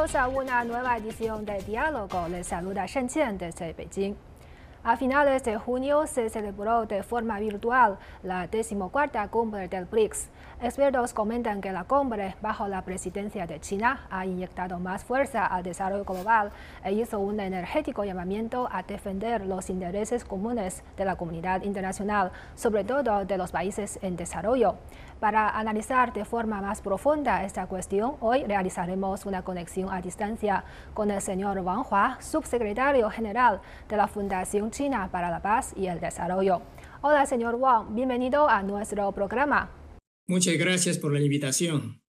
Bienvenidos 0.00 0.22
a 0.22 0.28
una 0.28 0.64
nueva 0.64 0.96
edición 0.96 1.44
de 1.44 1.62
Diálogo. 1.62 2.26
Les 2.28 2.46
saluda 2.46 2.86
Shen 2.86 3.06
Qian 3.06 3.36
desde 3.36 3.74
Beijing. 3.74 4.14
A 4.82 4.96
finales 4.96 5.44
de 5.44 5.58
junio 5.58 6.06
se 6.06 6.30
celebró 6.30 6.86
de 6.86 7.02
forma 7.02 7.38
virtual 7.38 7.98
la 8.22 8.46
decimocuarta 8.46 9.28
cumbre 9.28 9.68
del 9.68 9.84
BRICS. 9.84 10.30
Expertos 10.62 11.14
comentan 11.14 11.62
que 11.62 11.72
la 11.72 11.84
cumbre, 11.84 12.36
bajo 12.42 12.68
la 12.68 12.82
presidencia 12.82 13.46
de 13.46 13.60
China, 13.60 14.06
ha 14.10 14.26
inyectado 14.26 14.78
más 14.78 15.02
fuerza 15.04 15.46
al 15.46 15.62
desarrollo 15.62 16.04
global 16.04 16.52
e 16.84 16.92
hizo 16.92 17.18
un 17.18 17.40
energético 17.40 18.04
llamamiento 18.04 18.68
a 18.70 18.82
defender 18.82 19.46
los 19.46 19.70
intereses 19.70 20.22
comunes 20.22 20.82
de 20.98 21.06
la 21.06 21.16
comunidad 21.16 21.62
internacional, 21.62 22.30
sobre 22.54 22.84
todo 22.84 23.24
de 23.24 23.38
los 23.38 23.52
países 23.52 23.98
en 24.02 24.16
desarrollo. 24.16 24.74
Para 25.18 25.48
analizar 25.48 26.12
de 26.12 26.26
forma 26.26 26.60
más 26.60 26.82
profunda 26.82 27.42
esta 27.42 27.66
cuestión, 27.66 28.16
hoy 28.20 28.44
realizaremos 28.44 29.24
una 29.24 29.40
conexión 29.40 29.90
a 29.90 30.02
distancia 30.02 30.64
con 30.92 31.10
el 31.10 31.22
señor 31.22 31.58
Wang 31.60 31.86
Hua, 31.90 32.18
subsecretario 32.20 33.08
general 33.08 33.62
de 33.88 33.96
la 33.96 34.08
Fundación 34.08 34.70
China 34.70 35.08
para 35.10 35.30
la 35.30 35.40
Paz 35.40 35.72
y 35.74 35.86
el 35.86 36.00
Desarrollo. 36.00 36.60
Hola, 37.00 37.24
señor 37.24 37.54
Wang, 37.54 37.94
bienvenido 37.94 38.46
a 38.46 38.62
nuestro 38.62 39.10
programa. 39.12 39.79
Muchas 40.30 40.56
gracias 40.58 40.96
por 40.96 41.12
la 41.12 41.20
invitación. 41.20 42.00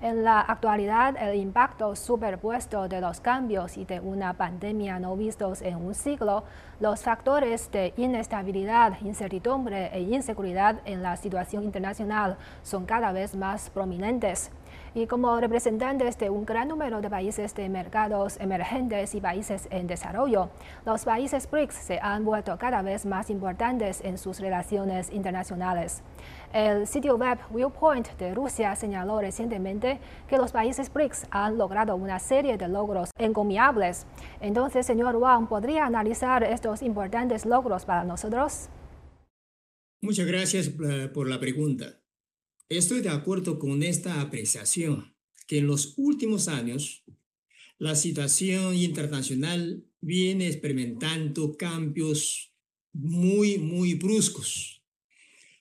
En 0.00 0.22
la 0.22 0.40
actualidad, 0.40 1.16
el 1.20 1.34
impacto 1.34 1.96
superpuesto 1.96 2.86
de 2.86 3.00
los 3.00 3.20
cambios 3.20 3.76
y 3.76 3.84
de 3.84 3.98
una 3.98 4.34
pandemia 4.34 5.00
no 5.00 5.16
vistos 5.16 5.60
en 5.62 5.74
un 5.74 5.96
siglo, 5.96 6.44
los 6.78 7.02
factores 7.02 7.72
de 7.72 7.92
inestabilidad, 7.96 9.00
incertidumbre 9.00 9.90
e 9.92 10.02
inseguridad 10.02 10.80
en 10.84 11.02
la 11.02 11.16
situación 11.16 11.64
internacional 11.64 12.38
son 12.62 12.86
cada 12.86 13.10
vez 13.10 13.34
más 13.34 13.70
prominentes 13.70 14.52
y 14.98 15.06
como 15.06 15.38
representantes 15.40 16.18
de 16.18 16.28
un 16.28 16.44
gran 16.44 16.66
número 16.66 17.00
de 17.00 17.08
países 17.08 17.54
de 17.54 17.68
mercados 17.68 18.36
emergentes 18.40 19.14
y 19.14 19.20
países 19.20 19.68
en 19.70 19.86
desarrollo, 19.86 20.50
los 20.84 21.04
países 21.04 21.48
BRICS 21.48 21.74
se 21.74 22.00
han 22.02 22.24
vuelto 22.24 22.58
cada 22.58 22.82
vez 22.82 23.06
más 23.06 23.30
importantes 23.30 24.00
en 24.02 24.18
sus 24.18 24.40
relaciones 24.40 25.12
internacionales. 25.12 26.02
El 26.52 26.88
sitio 26.88 27.16
web 27.16 27.38
Viewpoint 27.50 28.08
de 28.18 28.34
Rusia 28.34 28.74
señaló 28.74 29.20
recientemente 29.20 30.00
que 30.26 30.36
los 30.36 30.50
países 30.50 30.92
BRICS 30.92 31.28
han 31.30 31.58
logrado 31.58 31.94
una 31.94 32.18
serie 32.18 32.58
de 32.58 32.66
logros 32.66 33.10
encomiables. 33.16 34.04
Entonces, 34.40 34.84
señor 34.84 35.14
Wang, 35.14 35.46
¿podría 35.46 35.86
analizar 35.86 36.42
estos 36.42 36.82
importantes 36.82 37.46
logros 37.46 37.84
para 37.84 38.02
nosotros? 38.02 38.68
Muchas 40.02 40.26
gracias 40.26 40.68
eh, 40.68 41.08
por 41.12 41.28
la 41.28 41.38
pregunta. 41.38 42.00
Estoy 42.68 43.00
de 43.00 43.08
acuerdo 43.08 43.58
con 43.58 43.82
esta 43.82 44.20
apreciación, 44.20 45.14
que 45.46 45.58
en 45.58 45.66
los 45.66 45.94
últimos 45.96 46.48
años 46.48 47.02
la 47.78 47.94
situación 47.94 48.74
internacional 48.76 49.86
viene 50.02 50.48
experimentando 50.48 51.56
cambios 51.56 52.52
muy, 52.92 53.56
muy 53.56 53.94
bruscos, 53.94 54.82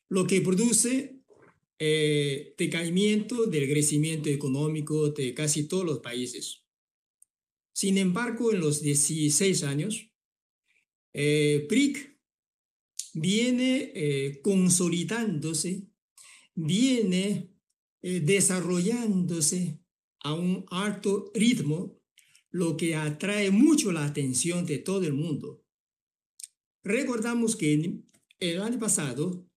lo 0.09 0.27
que 0.27 0.41
produce 0.41 1.21
eh, 1.79 2.55
decaimiento 2.57 3.45
del 3.45 3.69
crecimiento 3.69 4.29
económico 4.29 5.11
de 5.11 5.33
casi 5.33 5.67
todos 5.67 5.85
los 5.85 5.99
países. 5.99 6.63
Sin 7.71 7.97
embargo, 7.97 8.51
en 8.51 8.59
los 8.59 8.81
16 8.81 9.63
años, 9.63 10.09
eh, 11.13 11.67
BRIC 11.69 12.19
viene 13.13 13.93
eh, 13.95 14.41
consolidándose 14.41 15.87
viene 16.57 17.55
eh, 18.01 18.19
desarrollándose 18.19 19.79
a 20.21 20.33
un 20.33 20.65
alto 20.69 21.31
ritmo, 21.33 22.01
lo 22.49 22.75
que 22.75 22.95
atrae 22.95 23.51
mucho 23.51 23.91
la 23.91 24.05
atención 24.05 24.65
de 24.65 24.79
todo 24.79 25.05
el 25.05 25.13
mundo. 25.13 25.63
Recordamos 26.83 27.55
que 27.55 28.01
el 28.39 28.61
año 28.61 28.79
pasado 28.79 29.47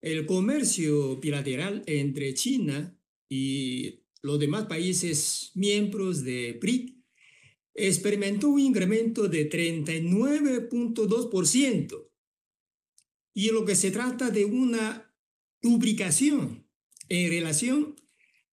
el 0.00 0.26
comercio 0.26 1.16
bilateral 1.16 1.82
entre 1.86 2.34
China 2.34 2.96
y 3.28 4.04
los 4.22 4.38
demás 4.38 4.66
países 4.66 5.50
miembros 5.54 6.22
de 6.24 6.56
BRIC 6.60 6.94
experimentó 7.74 8.50
un 8.50 8.60
incremento 8.60 9.26
de 9.28 9.48
39.2%. 9.48 12.04
Y 13.34 13.50
lo 13.50 13.64
que 13.64 13.74
se 13.76 13.90
trata 13.90 14.30
de 14.30 14.44
una 14.44 15.07
duplicación 15.68 16.64
en 17.08 17.30
relación 17.30 17.96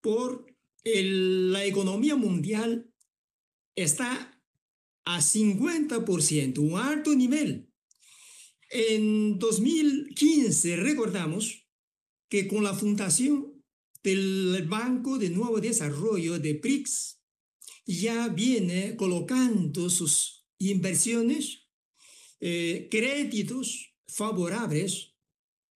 por 0.00 0.46
la 0.84 1.64
economía 1.64 2.16
mundial 2.16 2.90
está 3.74 4.40
a 5.04 5.20
50%, 5.20 6.58
un 6.58 6.78
alto 6.78 7.14
nivel 7.14 7.69
en 8.70 9.38
2015 9.38 10.76
recordamos 10.76 11.66
que 12.28 12.46
con 12.46 12.62
la 12.62 12.72
fundación 12.72 13.62
del 14.02 14.64
Banco 14.68 15.18
de 15.18 15.30
Nuevo 15.30 15.60
Desarrollo 15.60 16.38
de 16.38 16.54
BRICS 16.54 17.20
ya 17.84 18.28
viene 18.28 18.96
colocando 18.96 19.90
sus 19.90 20.46
inversiones, 20.58 21.68
eh, 22.38 22.88
créditos 22.90 23.96
favorables 24.06 25.16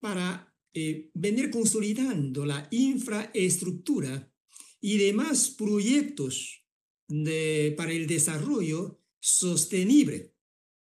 para 0.01 0.55
eh, 0.73 1.11
venir 1.15 1.51
consolidando 1.51 2.47
la 2.47 2.69
infraestructura 2.71 4.33
y 4.81 4.99
demás 4.99 5.51
proyectos 5.51 6.65
de, 7.09 7.75
para 7.77 7.93
el 7.93 8.07
desarrollo 8.07 9.01
sostenible. 9.19 10.35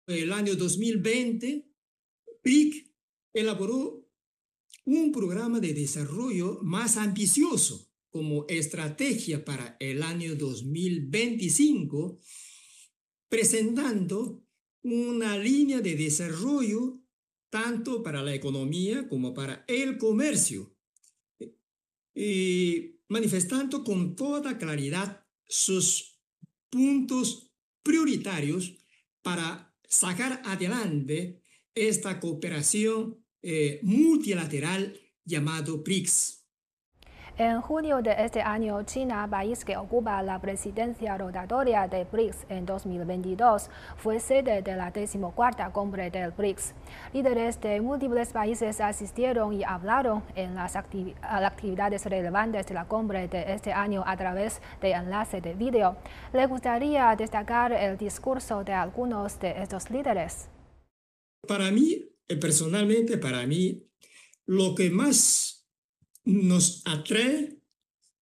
El 0.08 0.32
año 0.32 0.56
2020 0.56 1.67
PIC 2.48 2.90
elaboró 3.34 4.10
un 4.86 5.12
programa 5.12 5.60
de 5.60 5.74
desarrollo 5.74 6.60
más 6.64 6.96
ambicioso 6.96 7.92
como 8.10 8.46
estrategia 8.48 9.44
para 9.44 9.76
el 9.82 10.02
año 10.02 10.34
2025, 10.38 12.22
presentando 13.28 14.46
una 14.82 15.38
línea 15.38 15.82
de 15.82 15.98
desarrollo 15.98 17.02
tanto 17.50 18.02
para 18.02 18.24
la 18.24 18.34
economía 18.34 19.10
como 19.10 19.34
para 19.34 19.66
el 19.68 19.98
comercio, 19.98 20.74
y 22.16 23.02
manifestando 23.10 23.84
con 23.84 24.16
toda 24.16 24.58
claridad 24.58 25.28
sus 25.50 26.18
puntos 26.70 27.52
prioritarios 27.84 28.78
para 29.22 29.78
sacar 29.90 30.42
adelante 30.46 31.42
esta 31.78 32.20
cooperación 32.20 33.24
eh, 33.42 33.80
multilateral 33.84 35.00
llamado 35.24 35.84
BRICS. 35.84 36.38
En 37.40 37.62
junio 37.62 38.02
de 38.02 38.16
este 38.18 38.42
año, 38.42 38.82
China, 38.82 39.28
país 39.30 39.64
que 39.64 39.78
ocupa 39.78 40.24
la 40.24 40.42
presidencia 40.42 41.16
rotatoria 41.20 41.88
de 41.88 42.04
BRICS 42.06 42.48
en 42.50 42.66
2022, 42.66 43.70
fue 43.98 44.20
sede 44.20 44.64
de 44.64 44.76
la 44.76 44.90
decimocuarta 44.90 45.70
cumbre 45.70 46.10
del 46.10 46.32
BRICS. 46.32 46.74
Líderes 47.14 47.62
de 47.62 47.80
múltiples 47.80 48.34
países 48.34 48.82
asistieron 48.82 49.54
y 49.54 49.64
hablaron 49.64 50.24
en 50.34 50.56
las 50.56 50.76
actividades 50.76 52.06
relevantes 52.06 52.66
de 52.66 52.74
la 52.74 52.86
cumbre 52.86 53.28
de 53.28 53.54
este 53.54 53.72
año 53.72 54.04
a 54.08 54.18
través 54.18 54.60
de 54.82 54.94
enlace 54.94 55.40
de 55.40 55.54
vídeo. 55.54 55.96
¿Le 56.34 56.48
gustaría 56.48 57.16
destacar 57.16 57.72
el 57.72 58.00
discurso 58.00 58.64
de 58.64 58.74
algunos 58.74 59.40
de 59.40 59.62
estos 59.62 59.92
líderes? 59.92 60.50
Para 61.42 61.72
mí, 61.72 62.06
eh, 62.28 62.36
personalmente, 62.38 63.18
para 63.18 63.46
mí, 63.46 63.84
lo 64.46 64.76
que 64.76 64.90
más 64.90 65.68
nos 66.26 66.82
atrae, 66.86 67.60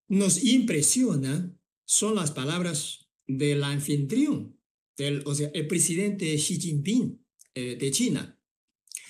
nos 0.08 0.44
impresiona, 0.44 1.56
son 1.86 2.16
las 2.16 2.32
palabras 2.32 3.08
del 3.28 3.64
anfitrión, 3.64 4.60
del, 4.98 5.24
o 5.26 5.36
sea, 5.36 5.50
el 5.54 5.68
presidente 5.68 6.36
Xi 6.36 6.60
Jinping 6.60 7.24
eh, 7.54 7.76
de 7.76 7.92
China. 7.92 8.40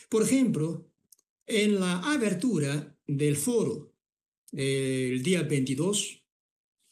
Por 0.10 0.24
ejemplo, 0.24 0.92
en 1.46 1.80
la 1.80 2.00
abertura 2.00 2.98
del 3.08 3.36
foro 3.36 3.96
el 4.52 5.22
día 5.22 5.44
22, 5.44 6.24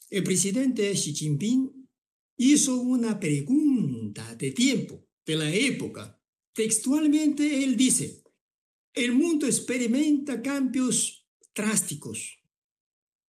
el 0.10 0.24
presidente 0.24 0.92
Xi 0.94 1.13
Jinping 1.13 1.88
hizo 2.38 2.75
una 2.77 3.19
pregunta 3.19 4.36
de 4.36 4.51
tiempo, 4.51 5.07
de 5.25 5.36
la 5.36 5.54
época. 5.54 6.21
Textualmente 6.53 7.63
él 7.63 7.75
dice, 7.75 8.23
el 8.94 9.11
mundo 9.13 9.47
experimenta 9.47 10.41
cambios 10.41 11.27
drásticos. 11.55 12.39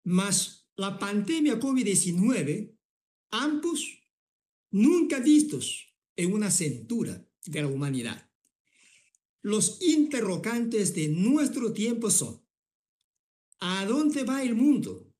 Mas 0.02 0.68
la 0.76 0.98
pandemia 0.98 1.58
COVID-19, 1.58 2.76
ambos 3.30 4.02
nunca 4.70 5.20
vistos 5.20 5.94
en 6.16 6.34
una 6.34 6.50
centura 6.50 7.26
de 7.46 7.62
la 7.62 7.68
humanidad. 7.68 8.30
Los 9.40 9.80
interrogantes 9.80 10.94
de 10.94 11.08
nuestro 11.08 11.72
tiempo 11.72 12.10
son, 12.10 12.42
¿a 13.60 13.86
dónde 13.86 14.24
va 14.24 14.42
el 14.42 14.54
mundo? 14.54 15.10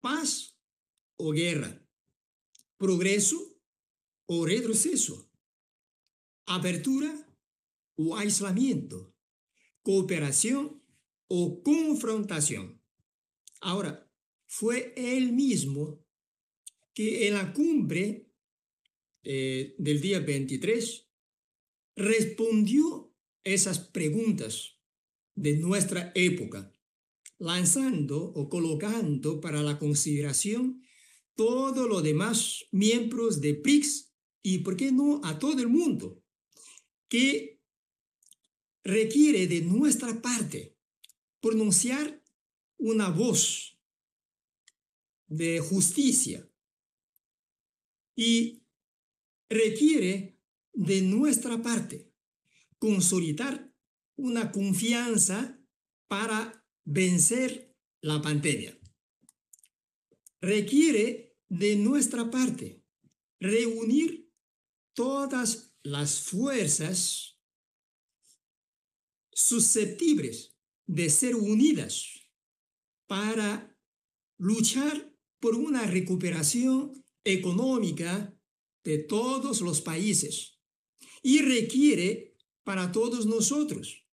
¿Paz 0.00 0.56
o 1.16 1.32
guerra? 1.32 1.84
¿Progreso 2.76 3.60
o 4.26 4.46
retroceso? 4.46 5.27
¿Apertura 6.48 7.12
o 7.96 8.16
aislamiento? 8.16 9.14
¿Cooperación 9.82 10.78
o 11.28 11.62
confrontación. 11.62 12.82
Ahora, 13.60 14.10
fue 14.46 14.94
él 14.96 15.32
mismo 15.32 16.04
que 16.94 17.28
en 17.28 17.34
la 17.34 17.52
cumbre 17.52 18.32
eh, 19.22 19.74
del 19.78 20.00
día 20.00 20.20
23 20.20 21.06
respondió 21.96 23.14
esas 23.44 23.78
preguntas 23.78 24.78
de 25.34 25.58
nuestra 25.58 26.12
época, 26.14 26.72
lanzando 27.38 28.24
o 28.24 28.48
colocando 28.48 29.40
para 29.40 29.62
la 29.62 29.78
consideración 29.78 30.82
todos 31.36 31.88
los 31.88 32.02
demás 32.02 32.64
miembros 32.72 33.40
de 33.40 33.54
PRIX 33.54 34.12
y, 34.42 34.58
¿por 34.58 34.76
qué 34.76 34.90
no, 34.92 35.20
a 35.24 35.38
todo 35.38 35.60
el 35.60 35.68
mundo, 35.68 36.24
que 37.08 37.60
requiere 38.84 39.46
de 39.46 39.62
nuestra 39.62 40.20
parte 40.20 40.76
pronunciar 41.40 42.22
una 42.78 43.10
voz 43.10 43.78
de 45.26 45.60
justicia 45.60 46.48
y 48.16 48.64
requiere 49.48 50.40
de 50.72 51.02
nuestra 51.02 51.62
parte 51.62 52.12
consolidar 52.78 53.72
una 54.16 54.50
confianza 54.52 55.60
para 56.08 56.64
vencer 56.84 57.76
la 58.00 58.20
pandemia. 58.22 58.78
Requiere 60.40 61.36
de 61.48 61.76
nuestra 61.76 62.30
parte 62.30 62.84
reunir 63.40 64.32
todas 64.94 65.67
las 65.82 66.20
fuerzas 66.20 67.38
susceptibles 69.32 70.56
de 70.86 71.10
ser 71.10 71.36
unidas 71.36 72.28
para 73.06 73.76
luchar 74.38 75.14
por 75.38 75.54
una 75.54 75.86
recuperación 75.86 77.04
económica 77.24 78.34
de 78.84 78.98
todos 78.98 79.60
los 79.60 79.80
países 79.80 80.58
y 81.22 81.42
requiere 81.42 82.36
para 82.64 82.92
todos 82.92 83.26
nosotros, 83.26 84.06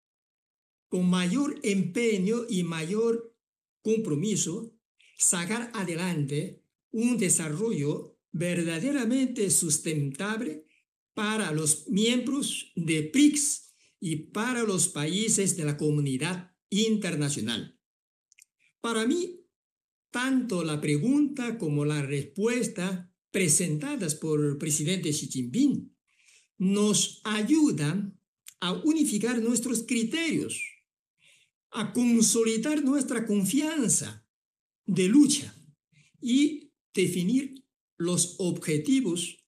con 0.87 1.09
mayor 1.09 1.59
empeño 1.63 2.45
y 2.47 2.63
mayor 2.63 3.35
compromiso, 3.81 4.73
sacar 5.17 5.71
adelante 5.73 6.63
un 6.91 7.17
desarrollo 7.17 8.17
verdaderamente 8.31 9.49
sustentable 9.49 10.64
para 11.15 11.51
los 11.51 11.87
miembros 11.87 12.71
de 12.75 13.01
PRICS 13.03 13.73
y 13.99 14.17
para 14.17 14.63
los 14.63 14.89
países 14.89 15.57
de 15.57 15.65
la 15.65 15.77
comunidad 15.77 16.51
internacional. 16.69 17.79
Para 18.81 19.07
mí, 19.07 19.41
tanto 20.11 20.63
la 20.63 20.79
pregunta 20.79 21.57
como 21.57 21.85
la 21.85 22.03
respuesta 22.03 23.11
presentadas 23.31 24.13
por 24.15 24.45
el 24.45 24.57
presidente 24.57 25.09
Xi 25.09 25.27
Jinping 25.27 25.95
nos 26.57 27.21
ayudan 27.23 28.19
a 28.59 28.73
unificar 28.73 29.41
nuestros 29.41 29.83
criterios, 29.83 30.61
a 31.71 31.93
consolidar 31.93 32.83
nuestra 32.83 33.25
confianza 33.25 34.25
de 34.85 35.07
lucha 35.07 35.55
y 36.21 36.71
definir 36.93 37.65
los 37.97 38.35
objetivos 38.39 39.44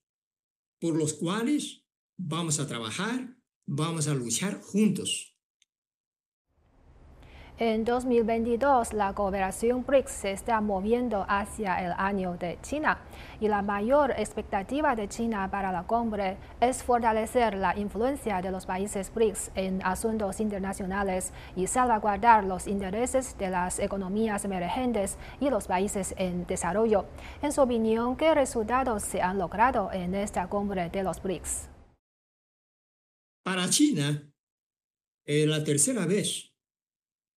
por 0.80 0.96
los 0.96 1.14
cuales 1.14 1.84
vamos 2.18 2.60
a 2.60 2.68
trabajar, 2.68 3.38
vamos 3.66 4.08
a 4.08 4.14
luchar 4.14 4.62
juntos. 4.62 5.27
En 7.60 7.86
2022, 7.86 8.94
la 8.94 9.14
cooperación 9.14 9.84
BRICS 9.84 10.12
se 10.12 10.32
está 10.32 10.62
moviendo 10.62 11.26
hacia 11.28 11.84
el 11.84 11.92
año 11.98 12.38
de 12.38 12.60
China 12.62 13.00
y 13.40 13.48
la 13.48 13.64
mayor 13.64 14.12
expectativa 14.12 14.96
de 14.96 15.08
China 15.08 15.50
para 15.50 15.72
la 15.72 15.82
cumbre 15.82 16.38
es 16.62 16.84
fortalecer 16.84 17.56
la 17.56 17.76
influencia 17.76 18.44
de 18.44 18.52
los 18.52 18.68
países 18.68 19.12
BRICS 19.12 19.50
en 19.56 19.82
asuntos 19.84 20.40
internacionales 20.40 21.34
y 21.56 21.66
salvaguardar 21.66 22.44
los 22.44 22.68
intereses 22.68 23.36
de 23.40 23.50
las 23.50 23.80
economías 23.80 24.46
emergentes 24.46 25.18
y 25.40 25.50
los 25.50 25.66
países 25.66 26.14
en 26.20 26.46
desarrollo. 26.46 27.06
En 27.42 27.52
su 27.52 27.62
opinión, 27.62 28.18
¿qué 28.18 28.36
resultados 28.36 29.02
se 29.02 29.24
han 29.24 29.40
logrado 29.40 29.92
en 29.92 30.14
esta 30.14 30.46
cumbre 30.46 30.92
de 30.92 31.02
los 31.02 31.24
BRICS? 31.24 31.70
Para 33.44 33.68
China, 33.68 34.32
la 35.26 35.64
tercera 35.64 36.06
vez 36.06 36.47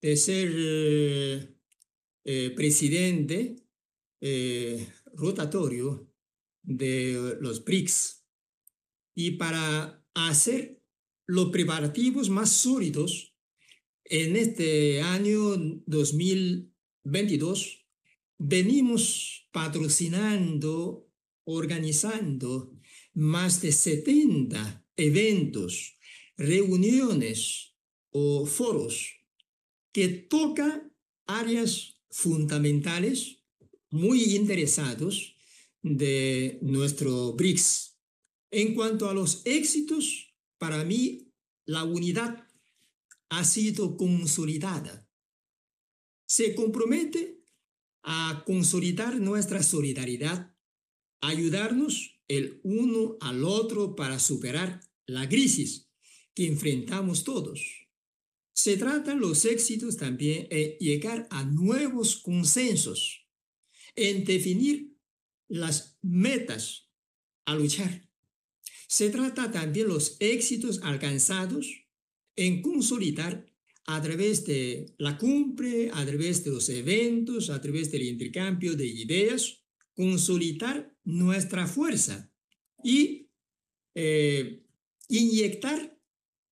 de 0.02 0.16
ser 0.16 1.56
eh, 2.24 2.50
presidente 2.56 3.56
eh, 4.20 4.88
rotatorio 5.14 6.10
de 6.62 7.36
los 7.40 7.64
BRICS 7.64 8.24
y 9.14 9.32
para 9.32 10.04
hacer 10.14 10.82
los 11.26 11.50
preparativos 11.50 12.30
más 12.30 12.50
sólidos 12.50 13.34
en 14.04 14.36
este 14.36 15.02
año 15.02 15.56
2022 15.86 17.86
venimos 18.38 19.48
patrocinando, 19.52 21.08
organizando 21.44 22.72
más 23.14 23.60
de 23.62 23.72
70 23.72 24.86
eventos, 24.96 25.98
reuniones 26.36 27.74
o 28.10 28.46
foros 28.46 29.19
que 29.92 30.08
toca 30.08 30.88
áreas 31.26 32.00
fundamentales 32.10 33.44
muy 33.90 34.36
interesados 34.36 35.36
de 35.82 36.58
nuestro 36.62 37.32
BRICS. 37.34 37.98
En 38.50 38.74
cuanto 38.74 39.08
a 39.08 39.14
los 39.14 39.42
éxitos, 39.44 40.34
para 40.58 40.84
mí 40.84 41.32
la 41.64 41.84
unidad 41.84 42.46
ha 43.28 43.44
sido 43.44 43.96
consolidada. 43.96 45.08
Se 46.26 46.54
compromete 46.54 47.44
a 48.02 48.42
consolidar 48.46 49.20
nuestra 49.20 49.62
solidaridad, 49.62 50.54
ayudarnos 51.20 52.20
el 52.28 52.60
uno 52.62 53.16
al 53.20 53.44
otro 53.44 53.94
para 53.94 54.18
superar 54.18 54.80
la 55.06 55.28
crisis 55.28 55.90
que 56.34 56.46
enfrentamos 56.46 57.24
todos 57.24 57.80
Se 58.62 58.76
tratan 58.76 59.20
los 59.20 59.46
éxitos 59.46 59.96
también 59.96 60.46
en 60.50 60.76
llegar 60.80 61.26
a 61.30 61.44
nuevos 61.44 62.16
consensos, 62.16 63.26
en 63.96 64.22
definir 64.26 64.98
las 65.48 65.96
metas 66.02 66.90
a 67.46 67.54
luchar. 67.54 68.06
Se 68.86 69.08
trata 69.08 69.50
también 69.50 69.88
los 69.88 70.18
éxitos 70.20 70.80
alcanzados 70.82 71.86
en 72.36 72.60
consolidar 72.60 73.50
a 73.86 74.02
través 74.02 74.44
de 74.44 74.94
la 74.98 75.16
cumbre, 75.16 75.90
a 75.94 76.04
través 76.04 76.44
de 76.44 76.50
los 76.50 76.68
eventos, 76.68 77.48
a 77.48 77.62
través 77.62 77.90
del 77.90 78.02
intercambio 78.02 78.76
de 78.76 78.88
ideas, 78.88 79.64
consolidar 79.94 80.94
nuestra 81.02 81.66
fuerza 81.66 82.30
y 82.84 83.30
eh, 83.94 84.66
inyectar 85.08 85.98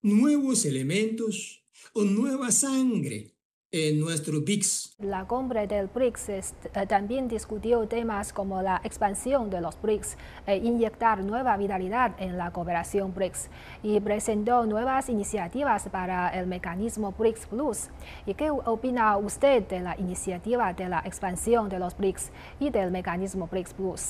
nuevos 0.01 0.65
elementos 0.65 1.68
o 1.95 2.05
nueva 2.05 2.51
sangre 2.51 3.39
en 3.71 4.01
nuestro 4.01 4.41
BRICS. 4.41 4.95
La 5.01 5.27
cumbre 5.27 5.67
del 5.67 5.89
BRICS 5.89 6.29
eh, 6.31 6.53
también 6.89 7.29
discutió 7.29 7.87
temas 7.87 8.33
como 8.33 8.63
la 8.63 8.81
expansión 8.83 9.51
de 9.51 9.61
los 9.61 9.81
BRICS 9.81 10.17
e 10.47 10.57
inyectar 10.57 11.23
nueva 11.23 11.57
vitalidad 11.57 12.17
en 12.19 12.39
la 12.39 12.51
cooperación 12.51 13.15
BRICS 13.15 13.51
y 13.83 14.01
presentó 14.01 14.65
nuevas 14.65 15.09
iniciativas 15.11 15.89
para 15.91 16.31
el 16.31 16.47
mecanismo 16.47 17.13
BRICS 17.13 17.47
Plus. 17.47 17.89
¿Y 18.27 18.35
qué 18.35 18.51
opina 18.51 19.17
usted 19.19 19.67
de 19.69 19.81
la 19.81 19.99
iniciativa 19.99 20.73
de 20.73 20.89
la 20.89 21.01
expansión 21.01 21.69
de 21.69 21.79
los 21.79 21.97
BRICS 21.97 22.31
y 22.61 22.71
del 22.71 22.91
mecanismo 22.91 23.49
BRICS 23.49 23.75
Plus? 23.75 24.03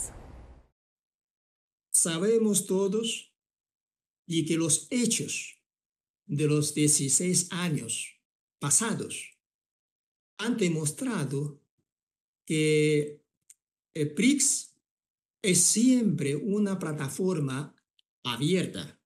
Sabemos 1.90 2.66
todos 2.66 3.32
y 4.24 4.46
que 4.46 4.56
los 4.56 4.86
hechos 4.90 5.57
de 6.28 6.46
los 6.46 6.74
16 6.74 7.48
años 7.50 8.20
pasados 8.60 9.38
han 10.38 10.56
demostrado 10.56 11.60
que 12.44 13.20
el 13.94 14.10
BRICS 14.10 14.76
es 15.42 15.60
siempre 15.60 16.36
una 16.36 16.78
plataforma 16.78 17.74
abierta, 18.22 19.00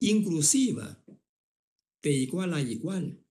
inclusiva, 0.00 1.02
de 2.02 2.12
igual 2.12 2.54
a 2.54 2.60
igual, 2.60 3.24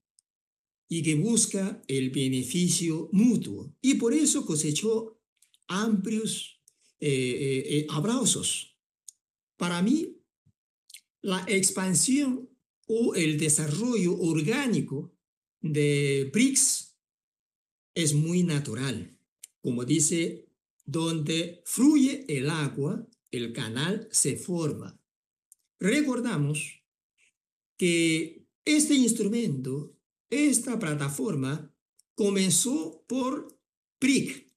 y 0.89 1.03
que 1.03 1.15
busca 1.15 1.83
el 1.87 2.09
beneficio 2.09 3.09
mutuo. 3.11 3.75
Y 3.81 3.95
por 3.95 4.13
eso 4.13 4.45
cosechó 4.45 5.19
amplios 5.67 6.61
eh, 6.99 7.09
eh, 7.09 7.77
eh, 7.77 7.87
abrazos. 7.89 8.75
Para 9.57 9.81
mí, 9.81 10.17
la 11.21 11.43
expansión 11.47 12.46
o 12.87 13.15
el 13.15 13.37
desarrollo 13.37 14.17
orgánico 14.17 15.13
de 15.61 16.29
BRICS 16.33 16.97
es 17.93 18.13
muy 18.13 18.43
natural. 18.43 19.17
Como 19.61 19.85
dice, 19.85 20.47
donde 20.85 21.61
fluye 21.65 22.25
el 22.29 22.49
agua, 22.49 23.07
el 23.31 23.53
canal 23.53 24.07
se 24.11 24.37
forma. 24.37 24.99
Recordamos 25.79 26.81
que 27.77 28.47
este 28.65 28.95
instrumento, 28.95 29.95
esta 30.29 30.79
plataforma, 30.79 31.73
comenzó 32.15 33.05
por 33.07 33.59
PRIC 33.99 34.51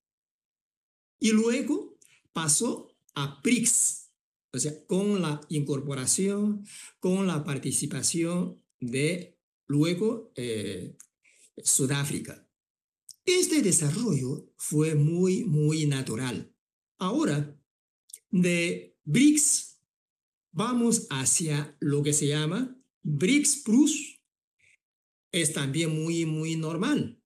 y 1.19 1.33
luego 1.33 1.99
pasó 2.33 2.97
a 3.15 3.43
PRIX, 3.43 4.00
o 4.53 4.59
sea, 4.59 4.73
con 4.87 5.23
la 5.23 5.41
incorporación, 5.49 6.65
con 6.99 7.27
la 7.27 7.45
participación 7.45 8.63
de 8.81 9.39
luego 9.67 10.33
eh, 10.35 10.97
Sudáfrica. 11.63 12.47
Este 13.25 13.63
desarrollo 13.63 14.53
fue 14.57 14.95
muy, 14.95 15.45
muy 15.45 15.87
natural. 15.87 16.53
Ahora, 16.99 17.57
de 18.31 18.97
BRICS 19.05 19.81
vamos 20.53 21.07
hacia 21.11 21.77
lo 21.81 22.03
que 22.03 22.13
se 22.13 22.27
llama 22.27 22.77
BRICS 23.03 23.63
Plus. 23.65 24.21
Es 25.33 25.53
también 25.53 25.95
muy, 25.95 26.27
muy 26.27 26.57
normal, 26.57 27.23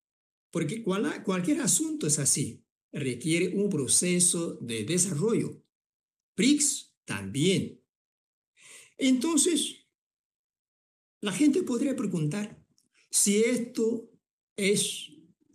porque 0.51 0.83
cualquier 0.83 1.63
asunto 1.63 2.07
es 2.07 2.19
así, 2.19 2.63
requiere 2.93 3.57
un 3.57 3.71
proceso 3.71 4.59
de 4.61 4.85
desarrollo. 4.85 5.63
BRICS 6.37 6.94
también. 7.05 7.81
Entonces, 8.99 9.87
la 11.21 11.33
gente 11.33 11.63
podría 11.63 11.97
preguntar 11.97 12.63
si 13.11 13.39
esto 13.39 14.11
es 14.57 15.11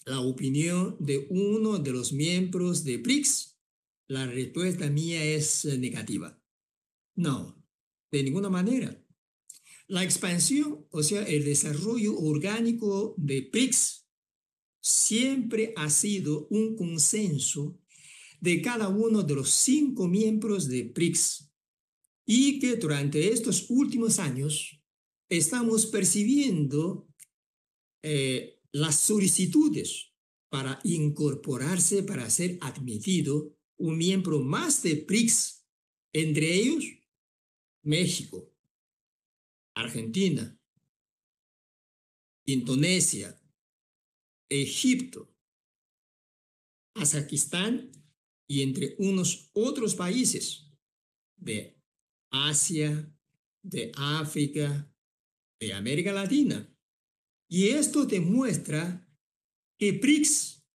la 0.05 0.21
opinión 0.21 0.97
de 0.99 1.27
uno 1.29 1.77
de 1.77 1.91
los 1.91 2.11
miembros 2.11 2.83
de 2.83 2.97
BRICS, 2.97 3.59
la 4.07 4.25
respuesta 4.25 4.89
mía 4.89 5.23
es 5.23 5.65
eh, 5.65 5.77
negativa. 5.77 6.41
No, 7.15 7.63
de 8.11 8.23
ninguna 8.23 8.49
manera. 8.49 8.99
La 9.87 10.03
expansión, 10.03 10.87
o 10.89 11.03
sea, 11.03 11.23
el 11.23 11.45
desarrollo 11.45 12.17
orgánico 12.17 13.13
de 13.17 13.49
BRICS, 13.51 14.07
siempre 14.81 15.73
ha 15.75 15.89
sido 15.89 16.47
un 16.49 16.75
consenso 16.75 17.79
de 18.39 18.61
cada 18.61 18.89
uno 18.89 19.23
de 19.23 19.35
los 19.35 19.49
cinco 19.49 20.07
miembros 20.07 20.67
de 20.67 20.83
BRICS 20.83 21.51
y 22.25 22.59
que 22.59 22.75
durante 22.75 23.31
estos 23.33 23.69
últimos 23.69 24.19
años 24.19 24.81
estamos 25.29 25.87
percibiendo 25.87 27.07
eh, 28.03 28.61
las 28.71 28.99
solicitudes 28.99 30.13
para 30.49 30.79
incorporarse, 30.83 32.03
para 32.03 32.29
ser 32.29 32.57
admitido 32.61 33.55
un 33.77 33.97
miembro 33.97 34.39
más 34.39 34.81
de 34.83 34.95
PRIX, 34.97 35.65
entre 36.13 36.53
ellos 36.53 36.85
México, 37.83 38.53
Argentina, 39.75 40.59
Indonesia, 42.45 43.39
Egipto, 44.49 45.33
Kazajistán 46.95 47.91
y 48.49 48.63
entre 48.63 48.95
unos 48.97 49.51
otros 49.53 49.93
países 49.93 50.67
de 51.37 51.79
Asia, 52.31 53.15
de 53.63 53.91
África, 53.95 54.91
de 55.59 55.73
América 55.73 56.11
Latina. 56.11 56.67
Y 57.47 57.69
esto 57.69 58.05
demuestra 58.05 59.07
que 59.77 59.91
BRICS 59.93 60.65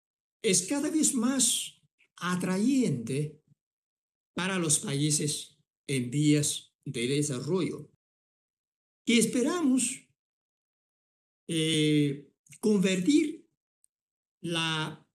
es 0.43 0.67
cada 0.67 0.91
vez 0.91 1.15
más 1.15 1.83
atrayente 2.17 3.43
para 4.35 4.59
los 4.59 4.79
países 4.79 5.59
en 5.89 6.11
vías 6.11 6.75
de 6.85 7.09
desarrollo. 7.09 7.91
Y 9.07 9.19
esperamos 9.19 10.09
eh, 11.49 12.33
convertir 12.61 13.49
la 14.41 15.07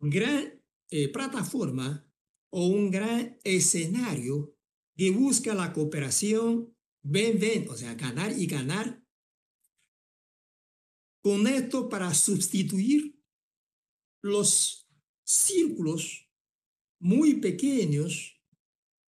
gran 0.00 0.55
eh, 0.90 1.08
plataforma 1.08 2.08
o 2.50 2.66
un 2.66 2.90
gran 2.90 3.38
escenario 3.44 4.56
que 4.96 5.10
busca 5.10 5.54
la 5.54 5.72
cooperación 5.72 6.74
ven-ven, 7.02 7.68
o 7.68 7.76
sea, 7.76 7.94
ganar 7.94 8.36
y 8.36 8.46
ganar 8.46 9.02
con 11.22 11.46
esto 11.46 11.88
para 11.88 12.12
sustituir 12.14 13.20
los 14.22 14.88
círculos 15.24 16.30
muy 17.00 17.40
pequeños 17.40 18.40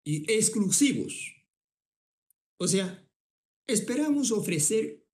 y 0.05 0.31
exclusivos. 0.33 1.35
O 2.59 2.67
sea, 2.67 3.07
esperamos 3.67 4.31
ofrecer 4.33 5.07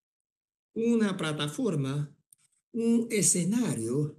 una 0.74 1.16
plataforma, 1.16 2.16
un 2.72 3.08
escenario, 3.10 4.16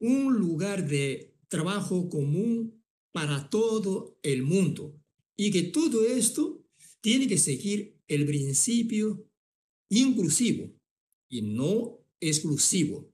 un 0.00 0.34
lugar 0.38 0.86
de 0.88 1.35
trabajo 1.48 2.08
común 2.08 2.82
para 3.12 3.48
todo 3.50 4.18
el 4.22 4.42
mundo. 4.42 5.00
Y 5.36 5.50
que 5.50 5.62
todo 5.62 6.06
esto 6.06 6.64
tiene 7.00 7.28
que 7.28 7.38
seguir 7.38 7.98
el 8.08 8.26
principio 8.26 9.26
inclusivo 9.88 10.72
y 11.28 11.42
no 11.42 11.98
exclusivo. 12.20 13.12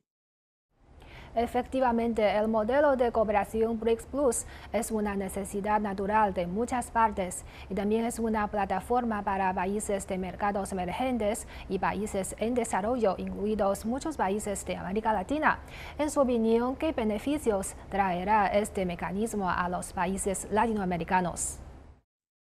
Efectivamente, 1.34 2.22
el 2.36 2.46
modelo 2.48 2.94
de 2.94 3.10
cooperación 3.10 3.80
BRICS 3.80 4.06
Plus 4.06 4.44
es 4.70 4.90
una 4.90 5.16
necesidad 5.16 5.80
natural 5.80 6.34
de 6.34 6.46
muchas 6.46 6.90
partes 6.90 7.44
y 7.70 7.74
también 7.74 8.04
es 8.04 8.18
una 8.18 8.50
plataforma 8.50 9.24
para 9.24 9.54
países 9.54 10.06
de 10.06 10.18
mercados 10.18 10.72
emergentes 10.72 11.46
y 11.70 11.78
países 11.78 12.36
en 12.38 12.54
desarrollo, 12.54 13.14
incluidos 13.16 13.86
muchos 13.86 14.18
países 14.18 14.66
de 14.66 14.76
América 14.76 15.14
Latina. 15.14 15.60
En 15.98 16.10
su 16.10 16.20
opinión, 16.20 16.76
¿qué 16.76 16.92
beneficios 16.92 17.74
traerá 17.90 18.48
este 18.48 18.84
mecanismo 18.84 19.48
a 19.48 19.70
los 19.70 19.94
países 19.94 20.46
latinoamericanos? 20.50 21.58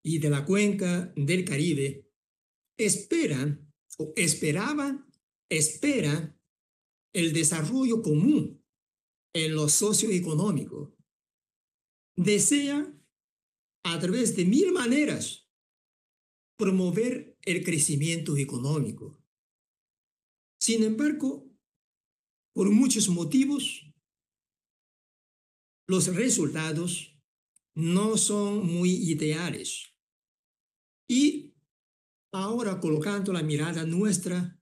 y 0.05 0.19
de 0.19 0.31
la 0.31 0.45
cuenca 0.45 1.13
del 1.17 1.45
Caribe 1.45 2.09
esperan 2.79 3.73
o 3.99 4.13
esperaban, 4.17 5.07
esperan 5.49 6.39
el 7.13 7.33
desarrollo 7.33 8.03
común 8.03 8.56
en 9.37 9.55
lo 9.55 9.69
socioeconómico. 9.69 10.97
Desean 12.17 13.07
a 13.85 13.99
través 14.01 14.35
de 14.35 14.47
mil 14.47 14.73
maneras 14.73 15.47
promover 16.57 17.39
el 17.43 17.63
crecimiento 17.63 18.35
económico. 18.39 19.23
Sin 20.59 20.83
embargo, 20.85 21.47
por 22.55 22.71
muchos 22.71 23.11
motivos, 23.11 23.85
los 25.87 26.07
resultados 26.15 27.21
no 27.75 28.17
son 28.17 28.67
muy 28.67 28.91
ideales. 28.91 29.93
Y 31.09 31.55
ahora 32.33 32.81
colocando 32.81 33.35
la 33.35 33.43
mirada 33.43 33.85
nuestra 33.85 34.59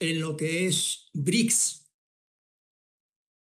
en 0.00 0.20
lo 0.20 0.36
que 0.36 0.66
es 0.66 1.08
BRICS. 1.14 1.85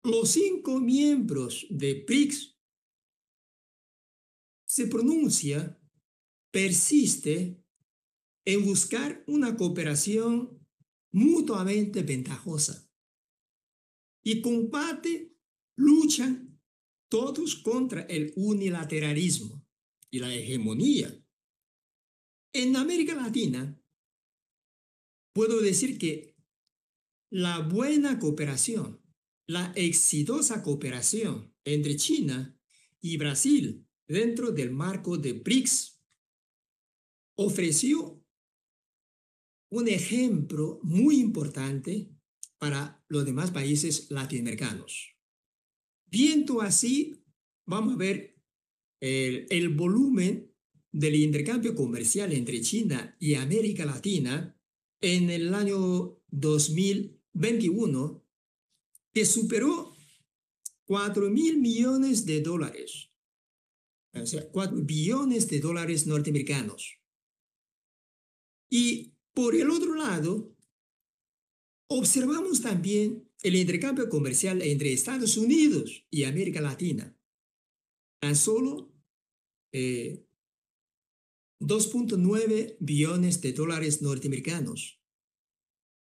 Los 0.04 0.30
cinco 0.30 0.80
miembros 0.80 1.68
de 1.70 2.06
BRICS 2.08 2.58
se 4.66 4.88
pronuncia, 4.88 5.82
persiste 6.52 7.64
en 8.46 8.66
buscar 8.66 9.24
una 9.28 9.58
cooperación 9.58 10.66
mutuamente 11.12 12.04
ventajosa 12.04 12.90
y 14.24 14.42
combate, 14.42 15.36
luchan 15.76 16.60
todos 17.10 17.56
contra 17.56 18.04
el 18.04 18.32
unilateralismo 18.36 19.66
y 20.12 20.20
la 20.20 20.34
hegemonía. 20.34 21.26
En 22.54 22.76
América 22.76 23.16
Latina, 23.16 23.82
puedo 25.34 25.62
decir 25.62 25.98
que 25.98 26.36
la 27.32 27.60
buena 27.60 28.20
cooperación, 28.20 28.99
la 29.50 29.74
exitosa 29.76 30.62
cooperación 30.62 31.52
entre 31.66 31.96
China 31.96 32.56
y 33.02 33.18
Brasil 33.18 33.84
dentro 34.08 34.52
del 34.52 34.70
marco 34.70 35.18
de 35.18 35.34
BRICS 35.34 36.00
ofreció 37.36 38.24
un 39.72 39.88
ejemplo 39.88 40.80
muy 40.84 41.20
importante 41.20 42.12
para 42.60 43.04
los 43.08 43.26
demás 43.26 43.50
países 43.50 44.12
latinoamericanos. 44.12 45.16
Viendo 46.06 46.62
así, 46.62 47.24
vamos 47.66 47.96
a 47.96 47.98
ver 47.98 48.40
el, 49.00 49.70
volumen 49.70 50.54
del 50.92 51.16
intercambio 51.16 51.74
comercial 51.74 52.34
entre 52.34 52.62
China 52.62 53.18
y 53.20 53.34
América 53.34 53.84
Latina 53.84 54.56
en 55.02 55.32
el 55.32 55.56
año 55.56 56.22
2021, 56.28 58.29
que 59.14 59.26
superó 59.26 59.96
4 60.86 61.30
mil 61.30 61.58
millones 61.58 62.26
de 62.26 62.42
dólares, 62.42 63.12
o 64.14 64.26
sea, 64.26 64.50
4 64.50 64.78
billones 64.84 65.48
de 65.48 65.60
dólares 65.60 66.08
norteamericanos. 66.08 67.00
Y 68.72 69.14
por 69.34 69.56
el 69.56 69.70
otro 69.70 69.96
lado, 69.96 70.56
observamos 71.90 72.62
también 72.62 73.30
el 73.42 73.56
intercambio 73.56 74.10
comercial 74.10 74.62
entre 74.62 74.94
Estados 74.94 75.38
Unidos 75.38 76.06
y 76.10 76.26
América 76.26 76.62
Latina. 76.62 77.16
Tan 78.22 78.36
solo 78.36 78.94
2.9 79.74 82.52
eh, 82.52 82.78
billones 82.80 83.42
de 83.42 83.54
dólares 83.54 84.02
norteamericanos. 84.02 85.02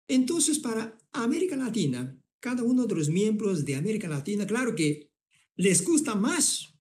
Entonces, 0.08 0.58
para 0.58 0.98
América 1.12 1.56
Latina, 1.56 2.17
cada 2.40 2.62
uno 2.62 2.86
de 2.86 2.94
los 2.94 3.08
miembros 3.08 3.64
de 3.64 3.76
América 3.76 4.08
Latina, 4.08 4.46
claro 4.46 4.74
que 4.74 5.10
les 5.56 5.84
gusta 5.84 6.14
más 6.14 6.74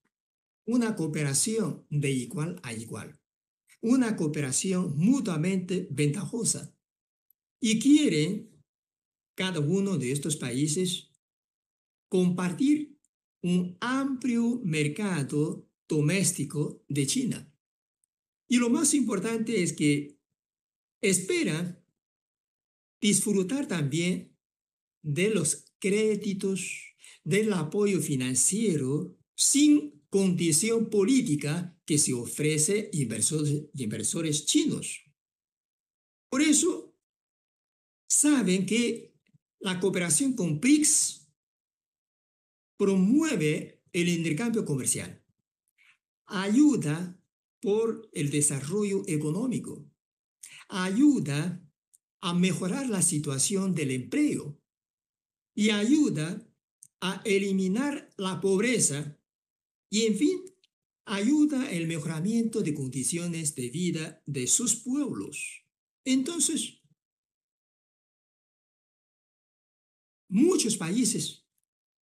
una 0.65 0.95
cooperación 0.95 1.85
de 1.89 2.11
igual 2.11 2.59
a 2.63 2.73
igual, 2.73 3.19
una 3.81 4.15
cooperación 4.15 4.97
mutuamente 4.97 5.87
ventajosa 5.91 6.75
y 7.59 7.79
quieren 7.79 8.51
cada 9.35 9.59
uno 9.59 9.97
de 9.97 10.11
estos 10.11 10.35
países 10.35 11.11
compartir 12.09 12.97
un 13.41 13.77
amplio 13.79 14.61
mercado 14.63 15.69
doméstico 15.87 16.83
de 16.87 17.07
China. 17.07 17.53
Y 18.47 18.57
lo 18.57 18.69
más 18.69 18.93
importante 18.93 19.61
es 19.63 19.73
que 19.73 20.17
esperan 21.01 21.83
disfrutar 22.99 23.67
también 23.67 24.37
de 25.01 25.29
los 25.29 25.65
créditos, 25.79 26.95
del 27.23 27.53
apoyo 27.53 28.01
financiero 28.01 29.17
sin 29.36 30.01
condición 30.10 30.89
política 30.89 31.77
que 31.86 31.97
se 31.97 32.13
ofrece 32.13 32.89
inversores, 32.93 33.65
inversores 33.73 34.45
chinos. 34.45 35.03
Por 36.29 36.41
eso, 36.41 36.95
saben 38.07 38.65
que 38.65 39.13
la 39.60 39.79
cooperación 39.79 40.33
con 40.33 40.60
BRICS 40.60 41.27
promueve 42.77 43.83
el 43.91 44.10
intercambio 44.10 44.65
comercial, 44.65 45.23
ayuda 46.25 47.19
por 47.60 48.10
el 48.13 48.29
desarrollo 48.29 49.03
económico, 49.07 49.89
ayuda 50.69 51.63
a 52.21 52.33
mejorar 52.33 52.89
la 52.89 53.01
situación 53.01 53.73
del 53.73 53.91
empleo 53.91 54.60
y 55.57 55.71
ayuda 55.71 56.47
a 57.01 57.19
eliminar 57.25 58.13
la 58.15 58.39
pobreza 58.39 59.19
y, 59.89 60.05
en 60.05 60.15
fin, 60.15 60.39
ayuda 61.05 61.71
el 61.71 61.87
mejoramiento 61.87 62.61
de 62.61 62.75
condiciones 62.75 63.55
de 63.55 63.69
vida 63.71 64.21
de 64.27 64.45
sus 64.45 64.75
pueblos. 64.75 65.65
Entonces, 66.05 66.79
muchos 70.29 70.77
países 70.77 71.47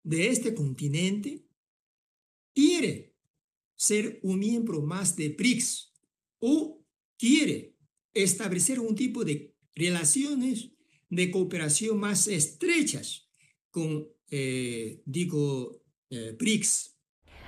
de 0.03 0.27
este 0.27 0.53
continente 0.53 1.47
quiere 2.53 3.15
ser 3.77 4.19
un 4.21 4.39
miembro 4.39 4.81
más 4.81 5.15
de 5.15 5.29
BRICS 5.29 5.93
o 6.39 6.85
quiere 7.17 7.77
establecer 8.13 8.81
un 8.81 8.95
tipo 8.95 9.23
de 9.23 9.55
relaciones 9.75 10.71
de 11.09 11.31
cooperación 11.31 11.97
más 12.01 12.27
estrechas 12.27 13.24
con, 13.75 14.07
eh, 14.31 15.01
digo, 15.05 15.81
eh, 16.09 16.33
BRICS. 16.39 16.95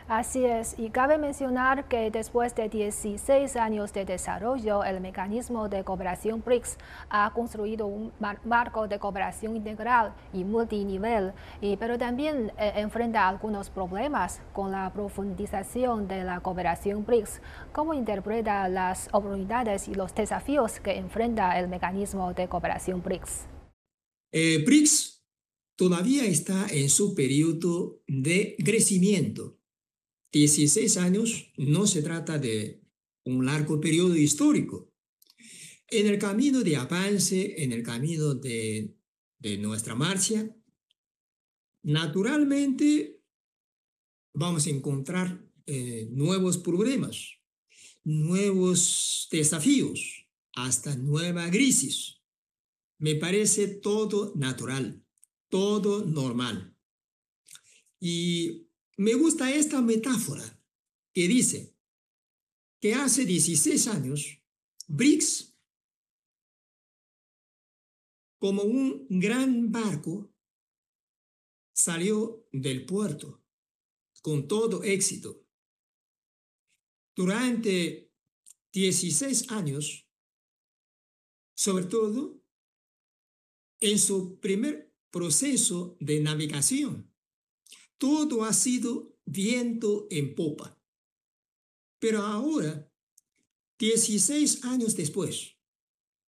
Así 0.09 0.45
es, 0.45 0.75
y 0.77 0.89
cabe 0.89 1.17
mencionar 1.17 1.89
que 1.89 2.11
después 2.11 2.55
de 2.55 2.69
16 2.69 3.57
años 3.57 3.91
de 3.91 4.05
desarrollo, 4.05 4.85
el 4.85 5.01
mecanismo 5.01 5.67
de 5.67 5.83
cooperación 5.83 6.41
BRICS 6.45 6.77
ha 7.09 7.33
construido 7.33 7.87
un 7.87 8.13
marco 8.45 8.87
de 8.87 8.99
cooperación 8.99 9.57
integral 9.57 10.13
y 10.33 10.45
multinivel, 10.45 11.33
y, 11.59 11.75
pero 11.75 11.97
también 11.97 12.53
eh, 12.57 12.71
enfrenta 12.75 13.27
algunos 13.27 13.69
problemas 13.69 14.41
con 14.53 14.71
la 14.71 14.91
profundización 14.93 16.07
de 16.07 16.23
la 16.23 16.39
cooperación 16.39 17.05
BRICS. 17.05 17.41
¿Cómo 17.73 17.93
interpreta 17.93 18.69
las 18.69 19.09
oportunidades 19.11 19.89
y 19.89 19.93
los 19.93 20.15
desafíos 20.15 20.79
que 20.79 20.97
enfrenta 20.97 21.59
el 21.59 21.67
mecanismo 21.67 22.33
de 22.33 22.47
cooperación 22.47 23.01
BRICS? 23.01 23.45
Eh, 24.31 24.63
BRICS 24.65 25.16
todavía 25.77 26.25
está 26.25 26.67
en 26.69 26.89
su 26.89 27.15
periodo 27.15 28.03
de 28.07 28.57
crecimiento 28.65 29.57
16 30.31 30.97
años 30.97 31.51
no 31.57 31.87
se 31.87 32.01
trata 32.01 32.37
de 32.37 32.83
un 33.23 33.45
largo 33.45 33.79
periodo 33.79 34.15
histórico. 34.15 34.93
En 35.87 36.07
el 36.07 36.19
camino 36.19 36.61
de 36.61 36.75
avance, 36.75 37.63
en 37.63 37.71
el 37.71 37.81
camino 37.81 38.35
de, 38.35 38.93
nuestra 39.59 39.95
marcha, 39.95 40.53
naturalmente 41.83 43.23
vamos 44.33 44.67
a 44.67 44.69
encontrar 44.69 45.49
eh, 45.65 46.09
nuevos 46.11 46.57
problemas, 46.57 47.39
nuevos 48.03 49.27
desafíos, 49.31 50.27
hasta 50.53 50.97
nueva 50.97 51.49
crisis. 51.49 52.21
Me 52.99 53.15
parece 53.15 53.67
todo 53.67 54.33
natural, 54.35 55.05
todo 55.49 56.05
normal. 56.05 56.75
Y 57.99 58.69
me 58.97 59.13
gusta 59.13 59.53
esta 59.53 59.81
metáfora 59.81 60.61
que 61.13 61.27
dice 61.27 61.75
que 62.79 62.93
hace 62.93 63.25
16 63.25 63.87
años 63.87 64.41
BRICS, 64.87 65.55
como 68.39 68.63
un 68.63 69.07
gran 69.09 69.71
barco, 69.71 70.31
salió 71.73 72.47
del 72.51 72.85
puerto 72.85 73.43
con 74.21 74.47
todo 74.47 74.83
éxito. 74.83 75.43
Durante 77.15 78.11
16 78.73 79.51
años, 79.51 80.07
sobre 81.55 81.85
todo 81.85 82.43
en 83.79 83.97
su 83.97 84.39
primer 84.39 84.95
proceso 85.17 85.97
de 85.99 86.19
navegación, 86.19 87.11
todo 87.97 88.43
ha 88.43 88.53
sido 88.53 89.17
viento 89.25 90.05
en 90.11 90.35
popa. 90.35 90.79
Pero 91.99 92.21
ahora, 92.21 92.93
16 93.79 94.63
años 94.65 94.95
después, 94.95 95.57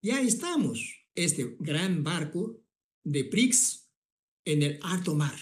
ya 0.02 0.22
estamos 0.22 1.06
este 1.14 1.56
gran 1.60 2.04
barco 2.04 2.64
de 3.04 3.26
Prix 3.26 3.92
en 4.44 4.64
el 4.64 4.80
alto 4.82 5.14
mar. 5.14 5.38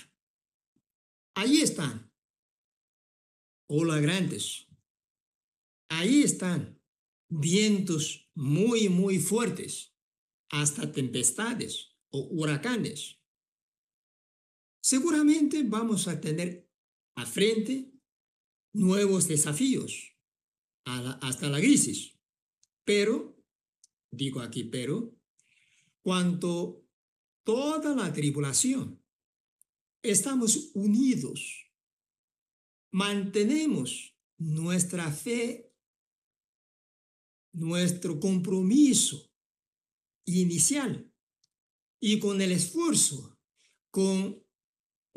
Ahí 1.33 1.61
están. 1.61 2.11
Hola 3.69 4.01
grandes. 4.01 4.67
Ahí 5.87 6.21
están 6.21 6.81
vientos 7.29 8.29
muy, 8.35 8.89
muy 8.89 9.19
fuertes, 9.19 9.95
hasta 10.49 10.91
tempestades 10.91 11.95
o 12.09 12.27
huracanes. 12.29 13.16
Seguramente 14.87 15.63
vamos 15.63 16.07
a 16.07 16.21
tener 16.21 16.65
a 17.15 17.25
frente 17.25 17.91
nuevos 18.71 19.27
desafíos 19.27 20.15
hasta 20.85 21.49
la 21.49 21.59
crisis. 21.59 22.17
Pero, 22.85 23.37
digo 24.09 24.39
aquí, 24.39 24.63
pero, 24.63 25.13
cuanto 26.01 26.87
toda 27.43 27.93
la 27.95 28.13
tribulación 28.13 29.03
estamos 30.01 30.71
unidos, 30.73 31.69
mantenemos 32.93 34.15
nuestra 34.37 35.11
fe, 35.11 35.69
nuestro 37.51 38.21
compromiso 38.21 39.33
inicial 40.23 41.13
y 41.99 42.19
con 42.19 42.41
el 42.41 42.53
esfuerzo, 42.53 43.37
con 43.91 44.46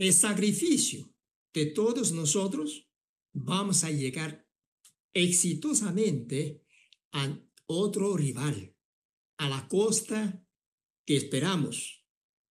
el 0.01 0.15
sacrificio 0.15 1.13
de 1.53 1.67
todos 1.67 2.13
nosotros, 2.13 2.91
vamos 3.35 3.85
a 3.85 3.91
llegar 3.91 4.49
exitosamente 5.13 6.65
a 7.13 7.39
otro 7.67 8.17
rival, 8.17 8.75
a 9.39 9.51
la 9.51 9.69
costa 9.69 10.43
que 11.07 11.19
esperamos. 11.19 12.07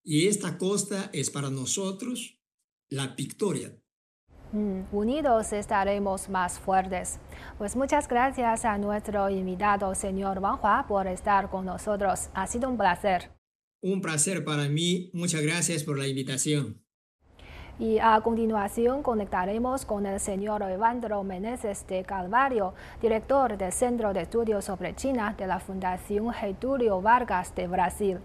Y 0.05 0.27
esta 0.27 0.59
costa 0.59 1.09
es 1.15 1.31
para 1.31 1.49
nosotros 1.49 2.39
la 2.91 3.15
victoria. 3.15 3.83
Mm, 4.53 4.83
unidos 4.93 5.55
estaremos 5.55 6.29
más 6.29 6.59
fuertes. 6.59 7.19
Pues 7.57 7.77
muchas 7.77 8.09
gracias 8.09 8.67
a 8.67 8.77
nuestro 8.77 9.31
invitado, 9.31 9.95
señor 9.95 10.39
Wang 10.41 10.61
Hua, 10.63 10.85
por 10.87 11.07
estar 11.07 11.49
con 11.49 11.65
nosotros. 11.65 12.29
Ha 12.35 12.47
sido 12.47 12.69
un 12.69 12.77
placer. 12.77 13.31
Un 13.81 14.03
placer 14.03 14.45
para 14.45 14.69
mí. 14.69 15.11
Muchas 15.15 15.41
gracias 15.41 15.83
por 15.83 15.99
la 15.99 16.09
invitación. 16.09 16.85
Y 17.81 18.01
a 18.01 18.21
continuación 18.23 19.05
conectaremos 19.05 19.87
con 19.87 20.05
el 20.05 20.19
señor 20.19 20.62
Evandro 20.62 21.23
Meneses 21.23 21.87
de 21.87 22.03
Calvario, 22.03 22.75
director 23.01 23.57
del 23.57 23.71
Centro 23.71 24.12
de 24.12 24.23
Estudios 24.23 24.64
sobre 24.64 24.97
China 24.97 25.37
de 25.38 25.47
la 25.47 25.61
Fundación 25.61 26.33
Getulio 26.33 27.01
Vargas 27.01 27.55
de 27.55 27.69
Brasil. 27.69 28.19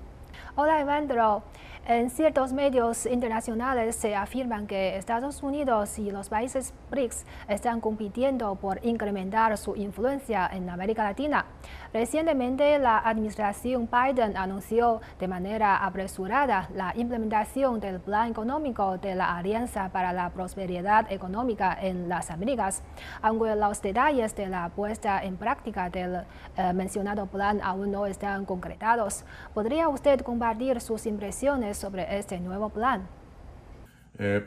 Hola 0.55 0.81
Evandro, 0.81 1.43
en 1.85 2.09
ciertos 2.09 2.53
medios 2.53 3.05
internacionales 3.05 3.97
se 3.97 4.15
afirman 4.15 4.67
que 4.67 4.95
Estados 4.95 5.43
Unidos 5.43 5.99
y 5.99 6.11
los 6.11 6.29
países 6.29 6.73
BRICS 6.89 7.25
están 7.49 7.81
compitiendo 7.81 8.55
por 8.55 8.79
incrementar 8.85 9.57
su 9.57 9.75
influencia 9.75 10.49
en 10.53 10.69
América 10.69 11.03
Latina. 11.03 11.45
Recientemente, 11.93 12.79
la 12.79 12.99
administración 12.99 13.89
Biden 13.91 14.37
anunció 14.37 15.01
de 15.19 15.27
manera 15.27 15.85
apresurada 15.85 16.69
la 16.73 16.93
implementación 16.95 17.81
del 17.81 17.99
Plan 17.99 18.31
Económico 18.31 18.97
de 18.97 19.15
la 19.15 19.35
Alianza 19.35 19.89
para 19.89 20.13
la 20.13 20.29
Prosperidad 20.29 21.11
Económica 21.11 21.77
en 21.81 22.07
las 22.07 22.31
Américas. 22.31 22.81
Aunque 23.21 23.55
los 23.55 23.81
detalles 23.81 24.33
de 24.35 24.47
la 24.47 24.69
puesta 24.69 25.21
en 25.21 25.35
práctica 25.35 25.89
del 25.89 26.23
eh, 26.55 26.73
mencionado 26.73 27.25
plan 27.25 27.59
aún 27.61 27.91
no 27.91 28.05
están 28.05 28.45
concretados, 28.45 29.25
¿podría 29.53 29.89
usted 29.89 30.21
compartir 30.21 30.79
sus 30.79 31.05
impresiones 31.05 31.72
sobre 31.73 32.17
este 32.17 32.39
nuevo 32.39 32.69
plan? 32.69 33.07
Eh, 34.17 34.43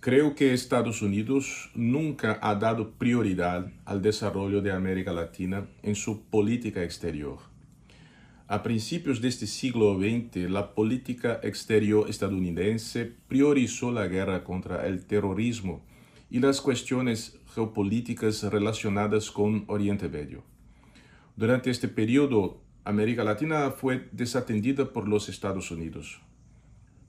creo 0.00 0.34
que 0.34 0.52
Estados 0.52 1.02
Unidos 1.02 1.70
nunca 1.74 2.38
ha 2.40 2.54
dado 2.54 2.92
prioridad 2.92 3.70
al 3.84 4.02
desarrollo 4.02 4.62
de 4.62 4.72
América 4.72 5.12
Latina 5.12 5.66
en 5.82 5.94
su 5.94 6.22
política 6.22 6.82
exterior. 6.82 7.38
A 8.46 8.62
principios 8.62 9.20
de 9.20 9.28
este 9.28 9.46
siglo 9.46 9.98
XX, 9.98 10.50
la 10.50 10.74
política 10.74 11.38
exterior 11.42 12.08
estadounidense 12.08 13.12
priorizó 13.28 13.92
la 13.92 14.06
guerra 14.06 14.42
contra 14.42 14.86
el 14.86 15.04
terrorismo 15.04 15.84
y 16.30 16.38
las 16.38 16.62
cuestiones 16.62 17.38
geopolíticas 17.54 18.42
relacionadas 18.44 19.30
con 19.30 19.64
Oriente 19.66 20.08
Medio. 20.08 20.44
Durante 21.36 21.70
este 21.70 21.88
periodo, 21.88 22.62
América 22.84 23.22
Latina 23.22 23.70
fue 23.70 24.08
desatendida 24.12 24.92
por 24.92 25.08
los 25.08 25.28
Estados 25.28 25.70
Unidos. 25.70 26.22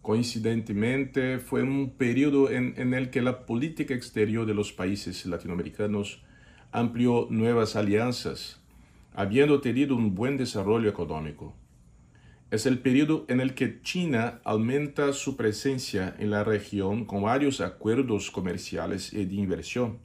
Coincidentemente, 0.10 1.38
fue 1.38 1.62
un 1.62 1.92
periodo 1.92 2.50
en, 2.50 2.96
el 2.96 3.12
que 3.12 3.22
la 3.22 3.46
política 3.46 3.94
exterior 3.94 4.48
de 4.48 4.56
los 4.56 4.74
países 4.74 5.24
latinoamericanos 5.28 6.24
amplió 6.72 7.28
nuevas 7.30 7.76
alianzas, 7.76 8.60
habiendo 9.14 9.62
tenido 9.62 9.96
un 9.96 10.16
buen 10.16 10.36
desarrollo 10.36 10.90
económico. 10.90 11.56
Es 12.50 12.66
el 12.66 12.80
periodo 12.80 13.26
en 13.28 13.40
el 13.40 13.54
que 13.54 13.84
China 13.84 14.42
aumenta 14.44 15.14
su 15.14 15.38
presencia 15.38 16.16
en 16.18 16.32
la 16.32 16.44
región 16.44 17.06
con 17.06 17.22
varios 17.22 17.62
acuerdos 17.62 18.32
comerciales 18.32 19.14
y 19.14 19.26
de 19.26 19.36
inversión. 19.36 20.00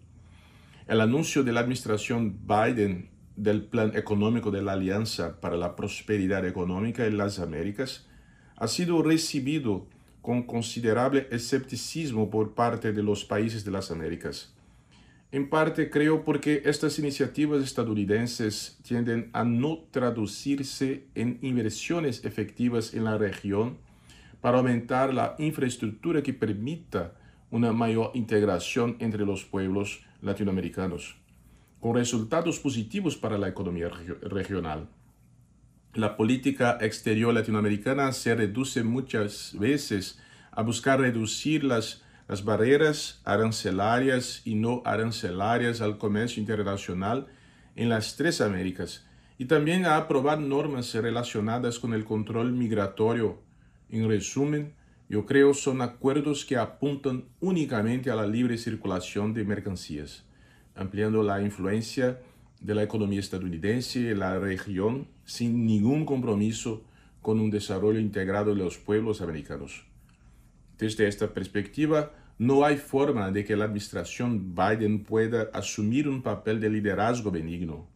El 0.86 1.00
anuncio 1.00 1.42
de 1.44 1.52
la 1.52 1.60
administración 1.60 2.40
Biden 2.46 3.08
del 3.36 3.62
Plan 3.64 3.92
Económico 3.96 4.50
de 4.50 4.60
la 4.60 4.72
Alianza 4.72 5.40
para 5.40 5.56
la 5.56 5.74
Prosperidad 5.74 6.46
Económica 6.46 7.06
en 7.06 7.16
las 7.16 7.38
Américas 7.38 8.06
ha 8.56 8.68
sido 8.68 9.02
recibido 9.02 9.88
con 10.24 10.42
considerable 10.44 11.28
escepticismo 11.30 12.30
por 12.30 12.54
parte 12.54 12.94
de 12.94 13.02
los 13.02 13.26
países 13.26 13.62
de 13.62 13.70
las 13.70 13.90
Américas. 13.90 14.54
En 15.30 15.50
parte 15.50 15.90
creo 15.90 16.24
porque 16.24 16.62
estas 16.64 16.98
iniciativas 16.98 17.62
estadounidenses 17.62 18.78
tienden 18.82 19.28
a 19.34 19.44
no 19.44 19.80
traducirse 19.90 21.04
en 21.14 21.38
inversiones 21.42 22.24
efectivas 22.24 22.94
en 22.94 23.04
la 23.04 23.18
región 23.18 23.76
para 24.40 24.56
aumentar 24.56 25.12
la 25.12 25.34
infraestructura 25.38 26.22
que 26.22 26.32
permita 26.32 27.12
una 27.50 27.74
mayor 27.74 28.10
integración 28.14 28.96
entre 29.00 29.26
los 29.26 29.44
pueblos 29.44 30.06
latinoamericanos, 30.22 31.18
con 31.80 31.96
resultados 31.96 32.58
positivos 32.60 33.14
para 33.18 33.36
la 33.36 33.48
economía 33.48 33.90
regional 34.22 34.88
la 35.94 36.16
política 36.16 36.76
exterior 36.80 37.32
latinoamericana 37.32 38.10
se 38.12 38.34
reduce 38.34 38.82
muchas 38.82 39.56
veces 39.58 40.18
a 40.50 40.62
buscar 40.62 41.00
reducir 41.00 41.62
las, 41.62 42.02
las 42.26 42.44
barreras 42.44 43.20
arancelarias 43.24 44.42
y 44.44 44.56
no 44.56 44.82
arancelarias 44.84 45.80
al 45.80 45.96
comercio 45.98 46.40
internacional 46.40 47.28
en 47.76 47.88
las 47.88 48.16
tres 48.16 48.40
Américas 48.40 49.06
y 49.38 49.44
también 49.44 49.84
a 49.86 49.96
aprobar 49.96 50.40
normas 50.40 50.92
relacionadas 50.94 51.78
con 51.78 51.94
el 51.94 52.04
control 52.04 52.52
migratorio. 52.52 53.40
En 53.88 54.08
resumen, 54.08 54.74
yo 55.08 55.26
creo 55.26 55.54
son 55.54 55.80
acuerdos 55.80 56.44
que 56.44 56.56
apuntan 56.56 57.24
únicamente 57.40 58.10
a 58.10 58.16
la 58.16 58.26
libre 58.26 58.58
circulación 58.58 59.32
de 59.32 59.44
mercancías, 59.44 60.24
ampliando 60.74 61.22
la 61.22 61.40
influencia 61.40 62.18
de 62.60 62.74
la 62.74 62.82
economía 62.82 63.20
estadounidense 63.20 64.10
en 64.10 64.18
la 64.18 64.38
región 64.38 65.08
sin 65.24 65.66
ningún 65.66 66.04
compromiso 66.04 66.84
con 67.20 67.40
un 67.40 67.50
desarrollo 67.50 67.98
integrado 67.98 68.54
de 68.54 68.62
los 68.62 68.78
pueblos 68.78 69.20
americanos. 69.20 69.86
Desde 70.78 71.08
esta 71.08 71.32
perspectiva, 71.32 72.12
no 72.38 72.64
hay 72.64 72.76
forma 72.76 73.30
de 73.30 73.44
que 73.44 73.56
la 73.56 73.66
administración 73.66 74.54
Biden 74.54 75.04
pueda 75.04 75.50
asumir 75.52 76.08
un 76.08 76.22
papel 76.22 76.60
de 76.60 76.68
liderazgo 76.68 77.30
benigno. 77.30 77.86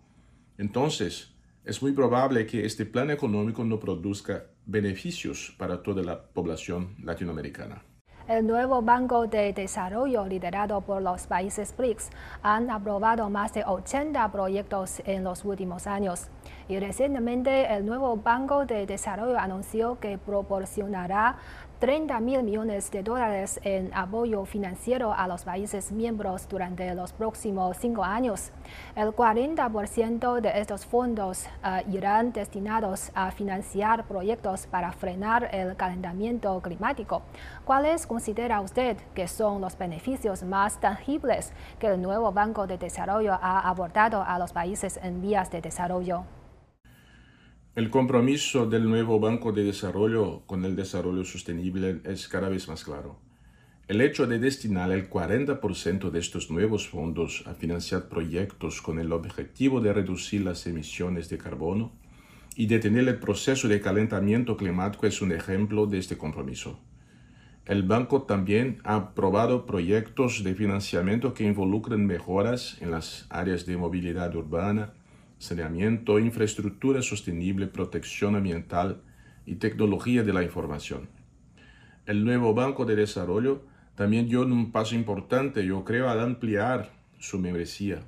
Entonces, 0.56 1.34
es 1.64 1.82
muy 1.82 1.92
probable 1.92 2.46
que 2.46 2.64
este 2.64 2.86
plan 2.86 3.10
económico 3.10 3.64
no 3.64 3.78
produzca 3.78 4.46
beneficios 4.64 5.54
para 5.58 5.82
toda 5.82 6.02
la 6.02 6.22
población 6.22 6.94
latinoamericana. 7.02 7.82
El 8.28 8.46
nuevo 8.46 8.82
Banco 8.82 9.26
de 9.26 9.54
Desarrollo 9.54 10.26
liderado 10.26 10.82
por 10.82 11.00
los 11.00 11.26
países 11.26 11.74
BRICS 11.74 12.10
han 12.42 12.70
aprobado 12.70 13.30
más 13.30 13.54
de 13.54 13.64
80 13.64 14.30
proyectos 14.30 15.00
en 15.06 15.24
los 15.24 15.46
últimos 15.46 15.86
años. 15.86 16.28
Y 16.68 16.78
recientemente 16.78 17.72
el 17.72 17.86
nuevo 17.86 18.18
Banco 18.18 18.66
de 18.66 18.84
Desarrollo 18.84 19.38
anunció 19.38 19.98
que 19.98 20.18
proporcionará 20.18 21.36
30 21.78 22.18
mil 22.18 22.42
millones 22.42 22.90
de 22.90 23.04
dólares 23.04 23.60
en 23.62 23.94
apoyo 23.94 24.44
financiero 24.44 25.12
a 25.12 25.28
los 25.28 25.44
países 25.44 25.92
miembros 25.92 26.48
durante 26.48 26.92
los 26.96 27.12
próximos 27.12 27.76
cinco 27.76 28.02
años. 28.02 28.50
El 28.96 29.10
40% 29.10 30.40
de 30.40 30.60
estos 30.60 30.84
fondos 30.86 31.46
eh, 31.64 31.84
irán 31.92 32.32
destinados 32.32 33.12
a 33.14 33.30
financiar 33.30 34.08
proyectos 34.08 34.66
para 34.66 34.90
frenar 34.90 35.50
el 35.52 35.76
calentamiento 35.76 36.60
climático. 36.60 37.22
¿Cuáles 37.64 38.08
considera 38.08 38.60
usted 38.60 38.96
que 39.14 39.28
son 39.28 39.60
los 39.60 39.78
beneficios 39.78 40.42
más 40.42 40.80
tangibles 40.80 41.52
que 41.78 41.86
el 41.86 42.02
nuevo 42.02 42.32
Banco 42.32 42.66
de 42.66 42.76
Desarrollo 42.76 43.34
ha 43.40 43.68
abordado 43.68 44.24
a 44.26 44.36
los 44.40 44.52
países 44.52 44.98
en 45.00 45.22
vías 45.22 45.48
de 45.52 45.60
desarrollo? 45.60 46.37
El 47.78 47.90
compromiso 47.90 48.66
del 48.66 48.88
nuevo 48.88 49.20
Banco 49.20 49.52
de 49.52 49.62
Desarrollo 49.62 50.42
con 50.46 50.64
el 50.64 50.74
desarrollo 50.74 51.24
sostenible 51.24 52.00
es 52.02 52.26
cada 52.26 52.48
vez 52.48 52.66
más 52.66 52.82
claro. 52.82 53.20
El 53.86 54.00
hecho 54.00 54.26
de 54.26 54.40
destinar 54.40 54.90
el 54.90 55.08
40% 55.08 56.10
de 56.10 56.18
estos 56.18 56.50
nuevos 56.50 56.88
fondos 56.88 57.44
a 57.46 57.54
financiar 57.54 58.08
proyectos 58.08 58.82
con 58.82 58.98
el 58.98 59.12
objetivo 59.12 59.80
de 59.80 59.92
reducir 59.92 60.40
las 60.40 60.66
emisiones 60.66 61.28
de 61.28 61.38
carbono 61.38 61.92
y 62.56 62.66
detener 62.66 63.06
el 63.06 63.20
proceso 63.20 63.68
de 63.68 63.80
calentamiento 63.80 64.56
climático 64.56 65.06
es 65.06 65.22
un 65.22 65.30
ejemplo 65.30 65.86
de 65.86 65.98
este 65.98 66.18
compromiso. 66.18 66.80
El 67.64 67.84
banco 67.84 68.22
también 68.22 68.80
ha 68.82 68.96
aprobado 68.96 69.66
proyectos 69.66 70.42
de 70.42 70.56
financiamiento 70.56 71.32
que 71.32 71.44
involucran 71.44 72.04
mejoras 72.06 72.76
en 72.80 72.90
las 72.90 73.26
áreas 73.30 73.66
de 73.66 73.76
movilidad 73.76 74.34
urbana, 74.34 74.94
saneamiento, 75.38 76.18
infraestructura 76.18 77.02
sostenible, 77.02 77.66
protección 77.66 78.36
ambiental 78.36 79.02
y 79.46 79.56
tecnología 79.56 80.22
de 80.22 80.32
la 80.32 80.42
información. 80.42 81.08
El 82.06 82.24
nuevo 82.24 82.54
Banco 82.54 82.84
de 82.84 82.96
Desarrollo 82.96 83.62
también 83.94 84.28
dio 84.28 84.42
un 84.42 84.72
paso 84.72 84.94
importante, 84.94 85.64
yo 85.64 85.84
creo, 85.84 86.08
al 86.08 86.20
ampliar 86.20 86.90
su 87.18 87.38
membresía. 87.38 88.02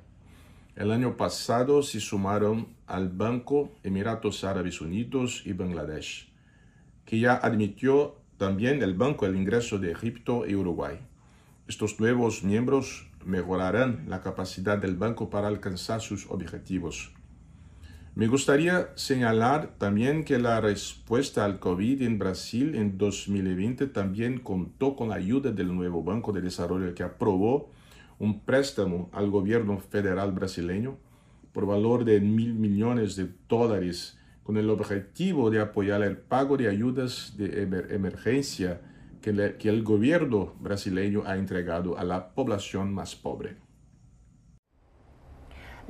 El 0.75 0.91
año 0.91 1.17
pasado 1.17 1.83
se 1.83 1.99
sumaron 1.99 2.69
al 2.87 3.09
Banco 3.09 3.71
Emiratos 3.83 4.43
Árabes 4.43 4.81
Unidos 4.81 5.43
y 5.45 5.53
Bangladesh, 5.53 6.31
que 7.05 7.19
ya 7.19 7.35
admitió 7.35 8.15
también 8.37 8.81
el 8.81 8.93
Banco 8.93 9.25
el 9.25 9.35
ingreso 9.35 9.79
de 9.79 9.91
Egipto 9.91 10.47
y 10.47 10.55
Uruguay. 10.55 10.97
Estos 11.67 11.99
nuevos 11.99 12.43
miembros 12.43 13.11
mejorarán 13.25 14.05
la 14.07 14.21
capacidad 14.21 14.77
del 14.77 14.95
banco 14.95 15.29
para 15.29 15.47
alcanzar 15.47 16.01
sus 16.01 16.25
objetivos. 16.29 17.13
Me 18.13 18.27
gustaría 18.27 18.89
señalar 18.95 19.75
también 19.77 20.25
que 20.25 20.37
la 20.37 20.59
respuesta 20.59 21.45
al 21.45 21.59
COVID 21.59 22.01
en 22.01 22.19
Brasil 22.19 22.75
en 22.75 22.97
2020 22.97 23.87
también 23.87 24.39
contó 24.39 24.97
con 24.97 25.09
la 25.09 25.15
ayuda 25.15 25.53
del 25.53 25.73
nuevo 25.73 26.03
Banco 26.03 26.33
de 26.33 26.41
Desarrollo 26.41 26.93
que 26.93 27.03
aprobó 27.03 27.71
un 28.19 28.41
préstamo 28.41 29.09
al 29.13 29.29
gobierno 29.29 29.79
federal 29.79 30.33
brasileño 30.33 30.97
por 31.53 31.65
valor 31.65 32.03
de 32.03 32.19
mil 32.19 32.53
millones 32.53 33.15
de 33.15 33.29
dólares 33.47 34.19
con 34.43 34.57
el 34.57 34.69
objetivo 34.69 35.49
de 35.49 35.61
apoyar 35.61 36.03
el 36.03 36.17
pago 36.17 36.57
de 36.57 36.67
ayudas 36.67 37.35
de 37.37 37.63
emergencia 37.91 38.81
que, 39.21 39.55
que 39.57 39.69
el 39.69 39.83
gobierno 39.83 40.53
brasileño 40.59 41.23
ha 41.25 41.37
entregado 41.37 41.97
a 41.97 42.03
la 42.03 42.33
población 42.33 42.93
más 42.93 43.15
pobre. 43.15 43.70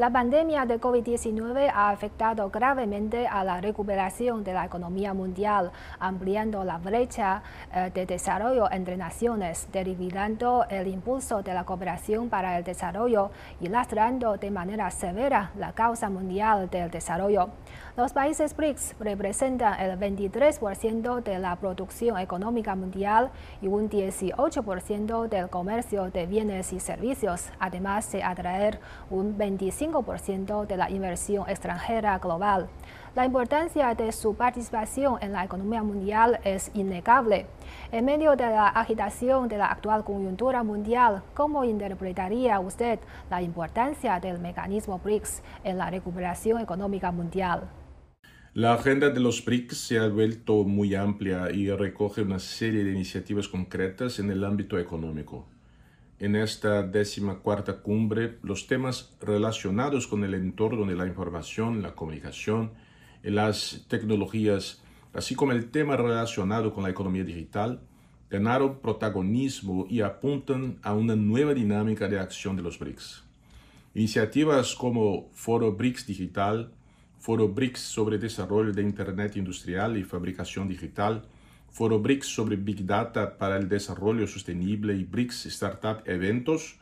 La 0.01 0.09
pandemia 0.09 0.65
de 0.65 0.81
COVID-19 0.81 1.71
ha 1.71 1.91
afectado 1.91 2.49
gravemente 2.49 3.27
a 3.27 3.43
la 3.43 3.61
recuperación 3.61 4.43
de 4.43 4.51
la 4.51 4.65
economía 4.65 5.13
mundial, 5.13 5.71
ampliando 5.99 6.63
la 6.63 6.79
brecha 6.79 7.43
eh, 7.71 7.91
de 7.93 8.07
desarrollo 8.07 8.67
entre 8.71 8.97
naciones, 8.97 9.67
derivando 9.71 10.65
el 10.71 10.87
impulso 10.87 11.43
de 11.43 11.53
la 11.53 11.65
cooperación 11.65 12.29
para 12.29 12.57
el 12.57 12.63
desarrollo 12.63 13.29
y 13.59 13.67
lastrando 13.67 14.37
de 14.37 14.49
manera 14.49 14.89
severa 14.89 15.51
la 15.55 15.73
causa 15.73 16.09
mundial 16.09 16.67
del 16.71 16.89
desarrollo. 16.89 17.49
Los 17.97 18.13
países 18.13 18.55
BRICS 18.55 18.95
representan 19.01 19.77
el 19.81 19.99
23% 19.99 21.21
de 21.23 21.39
la 21.39 21.57
producción 21.57 22.17
económica 22.17 22.73
mundial 22.73 23.31
y 23.61 23.67
un 23.67 23.89
18% 23.89 25.27
del 25.27 25.49
comercio 25.49 26.09
de 26.09 26.25
bienes 26.25 26.71
y 26.71 26.79
servicios, 26.79 27.49
además 27.59 28.09
de 28.13 28.23
atraer 28.23 28.79
un 29.09 29.37
25% 29.37 30.67
de 30.67 30.77
la 30.77 30.89
inversión 30.89 31.49
extranjera 31.49 32.17
global. 32.19 32.69
La 33.13 33.25
importancia 33.25 33.93
de 33.93 34.13
su 34.13 34.35
participación 34.35 35.17
en 35.19 35.33
la 35.33 35.43
economía 35.43 35.83
mundial 35.83 36.39
es 36.45 36.71
innegable. 36.73 37.45
En 37.91 38.05
medio 38.05 38.37
de 38.37 38.45
la 38.45 38.69
agitación 38.69 39.49
de 39.49 39.57
la 39.57 39.65
actual 39.65 40.05
coyuntura 40.05 40.63
mundial, 40.63 41.23
¿cómo 41.33 41.65
interpretaría 41.65 42.57
usted 42.61 42.99
la 43.29 43.41
importancia 43.41 44.17
del 44.21 44.39
mecanismo 44.39 44.97
BRICS 44.97 45.43
en 45.65 45.77
la 45.77 45.89
recuperación 45.89 46.61
económica 46.61 47.11
mundial? 47.11 47.67
La 48.53 48.73
agenda 48.73 49.09
de 49.09 49.21
los 49.21 49.45
BRICS 49.45 49.77
se 49.77 49.97
ha 49.97 50.09
vuelto 50.09 50.65
muy 50.65 50.93
amplia 50.93 51.51
y 51.51 51.71
recoge 51.71 52.21
una 52.21 52.37
serie 52.37 52.83
de 52.83 52.91
iniciativas 52.91 53.47
concretas 53.47 54.19
en 54.19 54.29
el 54.29 54.43
ámbito 54.43 54.77
económico. 54.77 55.47
En 56.19 56.35
esta 56.35 56.83
décima 56.83 57.39
cuarta 57.39 57.77
cumbre, 57.81 58.39
los 58.43 58.67
temas 58.67 59.15
relacionados 59.21 60.05
con 60.05 60.25
el 60.25 60.33
entorno 60.33 60.85
de 60.85 60.95
la 60.95 61.07
información, 61.07 61.81
la 61.81 61.95
comunicación 61.95 62.73
y 63.23 63.29
las 63.29 63.85
tecnologías, 63.87 64.83
así 65.13 65.33
como 65.33 65.53
el 65.53 65.71
tema 65.71 65.95
relacionado 65.95 66.73
con 66.73 66.83
la 66.83 66.89
economía 66.89 67.23
digital, 67.23 67.79
ganaron 68.29 68.79
protagonismo 68.79 69.87
y 69.89 70.01
apuntan 70.01 70.77
a 70.81 70.93
una 70.93 71.15
nueva 71.15 71.53
dinámica 71.53 72.09
de 72.09 72.19
acción 72.19 72.57
de 72.57 72.63
los 72.63 72.77
BRICS. 72.77 73.23
Iniciativas 73.95 74.75
como 74.75 75.29
Foro 75.31 75.71
BRICS 75.71 76.05
Digital, 76.05 76.73
Foro 77.21 77.47
BRICS 77.47 77.81
sobre 77.81 78.17
desarrollo 78.17 78.73
de 78.73 78.81
Internet 78.81 79.37
industrial 79.37 79.95
y 79.95 80.03
fabricación 80.03 80.67
digital, 80.67 81.21
Foro 81.69 81.99
BRICS 81.99 82.25
sobre 82.25 82.55
Big 82.55 82.83
Data 82.83 83.37
para 83.37 83.57
el 83.57 83.69
desarrollo 83.69 84.25
sostenible 84.25 84.95
y 84.95 85.03
BRICS 85.03 85.45
Startup 85.45 86.01
Eventos 86.07 86.79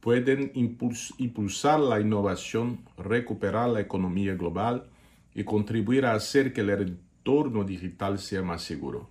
pueden 0.00 0.50
impulsar 0.54 1.78
la 1.78 2.00
innovación, 2.00 2.80
recuperar 2.96 3.68
la 3.68 3.80
economía 3.80 4.34
global 4.34 4.88
y 5.32 5.44
contribuir 5.44 6.06
a 6.06 6.14
hacer 6.14 6.52
que 6.52 6.62
el 6.62 6.70
entorno 6.70 7.62
digital 7.62 8.18
sea 8.18 8.42
más 8.42 8.62
seguro. 8.62 9.08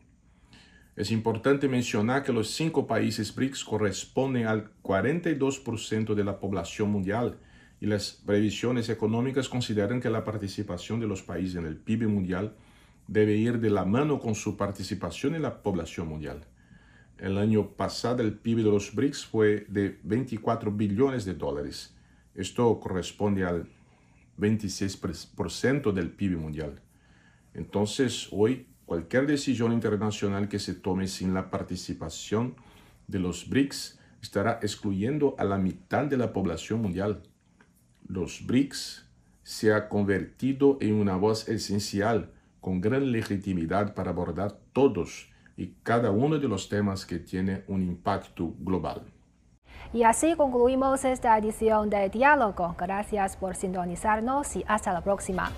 Es 0.98 1.12
importante 1.12 1.70
mencionar 1.70 2.24
que 2.24 2.34
los 2.34 2.50
cinco 2.50 2.88
países 2.88 3.34
BRICS 3.34 3.64
corresponden 3.64 4.48
al 4.48 4.70
42% 4.84 6.14
de 6.14 6.24
la 6.26 6.42
población 6.42 6.92
mundial 6.92 7.38
y 7.80 7.86
las 7.86 8.12
previsiones 8.26 8.90
económicas 8.90 9.50
consideran 9.50 10.00
que 10.00 10.10
la 10.10 10.24
participación 10.24 11.00
de 11.00 11.08
los 11.08 11.22
países 11.22 11.56
en 11.56 11.66
el 11.66 11.78
PIB 11.78 12.08
mundial 12.08 12.56
debe 13.08 13.36
ir 13.36 13.60
de 13.60 13.70
la 13.70 13.86
mano 13.86 14.20
con 14.20 14.36
su 14.36 14.58
participación 14.58 15.36
en 15.36 15.44
la 15.44 15.62
población 15.62 16.08
mundial. 16.08 16.44
El 17.20 17.38
año 17.38 17.70
pasado 17.70 18.22
el 18.22 18.34
PIB 18.34 18.58
de 18.58 18.64
los 18.64 18.94
BRICS 18.94 19.26
fue 19.26 19.66
de 19.70 19.98
24 20.04 20.72
billones 20.72 21.26
de 21.26 21.34
dólares. 21.34 21.96
Esto 22.36 22.80
corresponde 22.80 23.46
al 23.46 23.68
26% 24.38 25.94
del 25.94 26.12
PIB 26.12 26.38
mundial. 26.38 26.80
Entonces, 27.54 28.28
hoy, 28.32 28.68
cualquier 28.86 29.26
decisión 29.26 29.74
internacional 29.74 30.48
que 30.48 30.60
se 30.60 30.76
tome 30.76 31.08
sin 31.08 31.34
la 31.34 31.50
participación 31.50 32.56
de 33.08 33.20
los 33.20 33.50
BRICS 33.50 34.00
estará 34.22 34.60
excluyendo 34.62 35.36
a 35.40 35.44
la 35.44 35.58
mitad 35.58 36.06
de 36.06 36.18
la 36.18 36.34
población 36.34 36.82
mundial 36.82 37.24
los 38.08 38.46
BRICS 38.46 39.06
se 39.44 39.74
ha 39.74 39.88
convertido 39.88 40.78
en 40.82 40.96
una 40.96 41.16
voz 41.16 41.48
esencial 41.48 42.32
con 42.60 42.82
gran 42.82 43.12
legitimidad 43.12 43.94
para 43.94 44.12
abordar 44.12 44.60
todos 44.74 45.30
y 45.56 45.74
cada 45.84 46.12
uno 46.12 46.38
de 46.38 46.48
los 46.48 46.70
temas 46.70 47.06
que 47.06 47.20
tiene 47.20 47.64
un 47.68 47.82
impacto 47.82 48.54
global. 48.60 49.02
Y 49.94 50.04
así 50.04 50.36
concluimos 50.36 51.06
esta 51.06 51.38
edición 51.38 51.90
de 51.90 52.10
Diálogo. 52.10 52.76
Gracias 52.78 53.38
por 53.38 53.56
sintonizarnos 53.56 54.56
y 54.56 54.66
hasta 54.68 54.92
la 54.92 55.02
próxima. 55.02 55.52